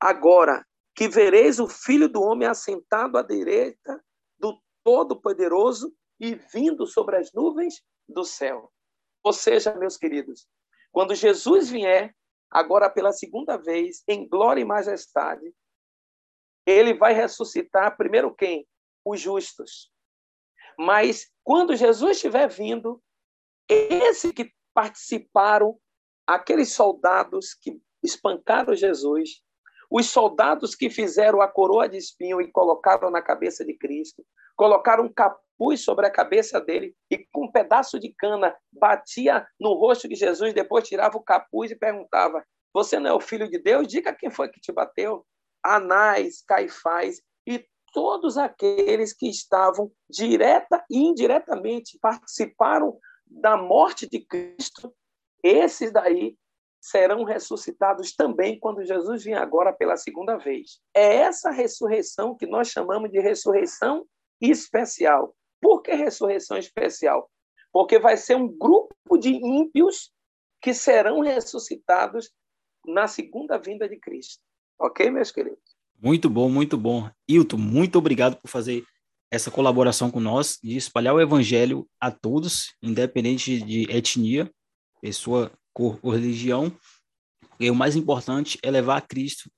agora 0.00 0.64
que 0.94 1.08
vereis 1.08 1.58
o 1.58 1.68
Filho 1.68 2.08
do 2.08 2.20
Homem 2.22 2.46
assentado 2.46 3.16
à 3.18 3.22
direita 3.22 4.02
do 4.38 4.60
Todo-Poderoso 4.84 5.92
e 6.20 6.34
vindo 6.34 6.86
sobre 6.86 7.16
as 7.16 7.32
nuvens 7.32 7.82
do 8.08 8.24
céu. 8.24 8.70
Ou 9.24 9.32
seja, 9.32 9.74
meus 9.74 9.96
queridos, 9.96 10.46
quando 10.90 11.14
Jesus 11.14 11.70
vier, 11.70 12.14
agora 12.50 12.90
pela 12.90 13.12
segunda 13.12 13.56
vez, 13.56 14.02
em 14.06 14.28
glória 14.28 14.60
e 14.60 14.64
majestade, 14.64 15.52
ele 16.66 16.94
vai 16.94 17.12
ressuscitar 17.14 17.96
primeiro 17.96 18.34
quem? 18.34 18.66
Os 19.04 19.20
justos. 19.20 19.90
Mas 20.78 21.30
quando 21.44 21.76
Jesus 21.76 22.16
estiver 22.16 22.48
vindo, 22.48 23.02
esses 23.68 24.32
que 24.32 24.52
participaram, 24.74 25.78
aqueles 26.26 26.72
soldados 26.72 27.54
que 27.54 27.80
espancaram 28.02 28.74
Jesus, 28.74 29.42
os 29.90 30.06
soldados 30.06 30.74
que 30.74 30.88
fizeram 30.88 31.40
a 31.42 31.48
coroa 31.48 31.88
de 31.88 31.98
espinho 31.98 32.40
e 32.40 32.50
colocaram 32.50 33.10
na 33.10 33.20
cabeça 33.20 33.64
de 33.64 33.74
Cristo, 33.74 34.24
colocaram 34.56 35.04
um 35.04 35.12
capuz 35.12 35.84
sobre 35.84 36.06
a 36.06 36.10
cabeça 36.10 36.60
dele 36.60 36.94
e 37.10 37.18
com 37.30 37.44
um 37.44 37.52
pedaço 37.52 38.00
de 38.00 38.12
cana 38.14 38.56
batia 38.72 39.46
no 39.60 39.74
rosto 39.74 40.08
de 40.08 40.14
Jesus, 40.14 40.54
depois 40.54 40.88
tirava 40.88 41.16
o 41.16 41.22
capuz 41.22 41.70
e 41.70 41.76
perguntava: 41.76 42.44
Você 42.72 42.98
não 42.98 43.10
é 43.10 43.12
o 43.12 43.20
filho 43.20 43.48
de 43.48 43.58
Deus? 43.58 43.86
Diga 43.86 44.14
quem 44.14 44.30
foi 44.30 44.48
que 44.48 44.60
te 44.60 44.72
bateu. 44.72 45.26
Anás, 45.62 46.42
Caifás 46.42 47.22
todos 47.92 48.38
aqueles 48.38 49.12
que 49.12 49.28
estavam 49.28 49.92
direta 50.08 50.84
e 50.90 50.98
indiretamente 50.98 51.98
participaram 52.00 52.98
da 53.26 53.56
morte 53.56 54.08
de 54.08 54.24
Cristo, 54.24 54.92
esses 55.42 55.92
daí 55.92 56.36
serão 56.80 57.22
ressuscitados 57.22 58.12
também 58.14 58.58
quando 58.58 58.84
Jesus 58.84 59.22
vier 59.22 59.40
agora 59.40 59.72
pela 59.72 59.96
segunda 59.96 60.36
vez. 60.36 60.80
É 60.92 61.16
essa 61.16 61.50
ressurreição 61.50 62.36
que 62.36 62.46
nós 62.46 62.68
chamamos 62.68 63.10
de 63.10 63.20
ressurreição 63.20 64.04
especial. 64.40 65.34
Por 65.60 65.80
que 65.80 65.92
ressurreição 65.94 66.56
especial? 66.56 67.30
Porque 67.72 68.00
vai 68.00 68.16
ser 68.16 68.36
um 68.36 68.48
grupo 68.48 69.16
de 69.16 69.30
ímpios 69.30 70.12
que 70.60 70.74
serão 70.74 71.20
ressuscitados 71.20 72.32
na 72.84 73.06
segunda 73.06 73.58
vinda 73.58 73.88
de 73.88 73.98
Cristo. 73.98 74.42
Ok, 74.78 75.08
meus 75.10 75.30
queridos? 75.30 75.71
Muito 76.02 76.28
bom, 76.28 76.48
muito 76.48 76.76
bom. 76.76 77.08
Hilton, 77.28 77.58
muito 77.58 77.96
obrigado 77.96 78.34
por 78.40 78.48
fazer 78.48 78.84
essa 79.30 79.52
colaboração 79.52 80.10
com 80.10 80.18
nós, 80.18 80.58
de 80.60 80.76
espalhar 80.76 81.14
o 81.14 81.20
evangelho 81.20 81.88
a 82.00 82.10
todos, 82.10 82.74
independente 82.82 83.62
de 83.62 83.82
etnia, 83.88 84.50
pessoa, 85.00 85.52
cor 85.72 86.00
ou 86.02 86.10
religião. 86.10 86.76
E 87.60 87.70
o 87.70 87.74
mais 87.74 87.94
importante 87.94 88.58
é 88.64 88.70
levar 88.70 88.96
a 88.96 89.00
Cristo 89.00 89.48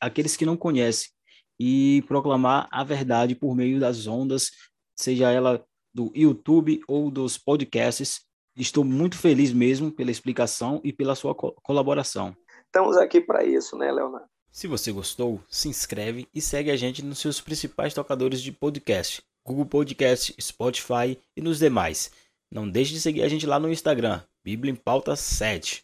aqueles 0.00 0.36
que 0.36 0.44
não 0.44 0.56
conhecem 0.56 1.08
e 1.56 2.02
proclamar 2.08 2.68
a 2.72 2.82
verdade 2.82 3.36
por 3.36 3.54
meio 3.54 3.78
das 3.78 4.08
ondas, 4.08 4.50
seja 4.96 5.30
ela 5.30 5.64
do 5.94 6.10
YouTube 6.16 6.82
ou 6.88 7.12
dos 7.12 7.38
podcasts. 7.38 8.22
Estou 8.56 8.82
muito 8.82 9.16
feliz 9.16 9.52
mesmo 9.52 9.92
pela 9.92 10.10
explicação 10.10 10.80
e 10.82 10.92
pela 10.92 11.14
sua 11.14 11.32
co 11.32 11.52
colaboração. 11.62 12.36
Estamos 12.66 12.96
aqui 12.96 13.20
para 13.20 13.44
isso, 13.44 13.78
né, 13.78 13.92
Leonardo? 13.92 14.31
Se 14.52 14.66
você 14.66 14.92
gostou, 14.92 15.42
se 15.48 15.66
inscreve 15.66 16.28
e 16.34 16.38
segue 16.38 16.70
a 16.70 16.76
gente 16.76 17.02
nos 17.02 17.20
seus 17.20 17.40
principais 17.40 17.94
tocadores 17.94 18.42
de 18.42 18.52
podcast, 18.52 19.22
Google 19.46 19.64
Podcast, 19.64 20.34
Spotify 20.38 21.18
e 21.34 21.40
nos 21.40 21.58
demais. 21.58 22.10
Não 22.52 22.68
deixe 22.68 22.92
de 22.92 23.00
seguir 23.00 23.22
a 23.22 23.28
gente 23.28 23.46
lá 23.46 23.58
no 23.58 23.72
Instagram, 23.72 24.20
Bíblia 24.44 24.70
em 24.70 24.76
Pauta 24.76 25.16
7. 25.16 25.82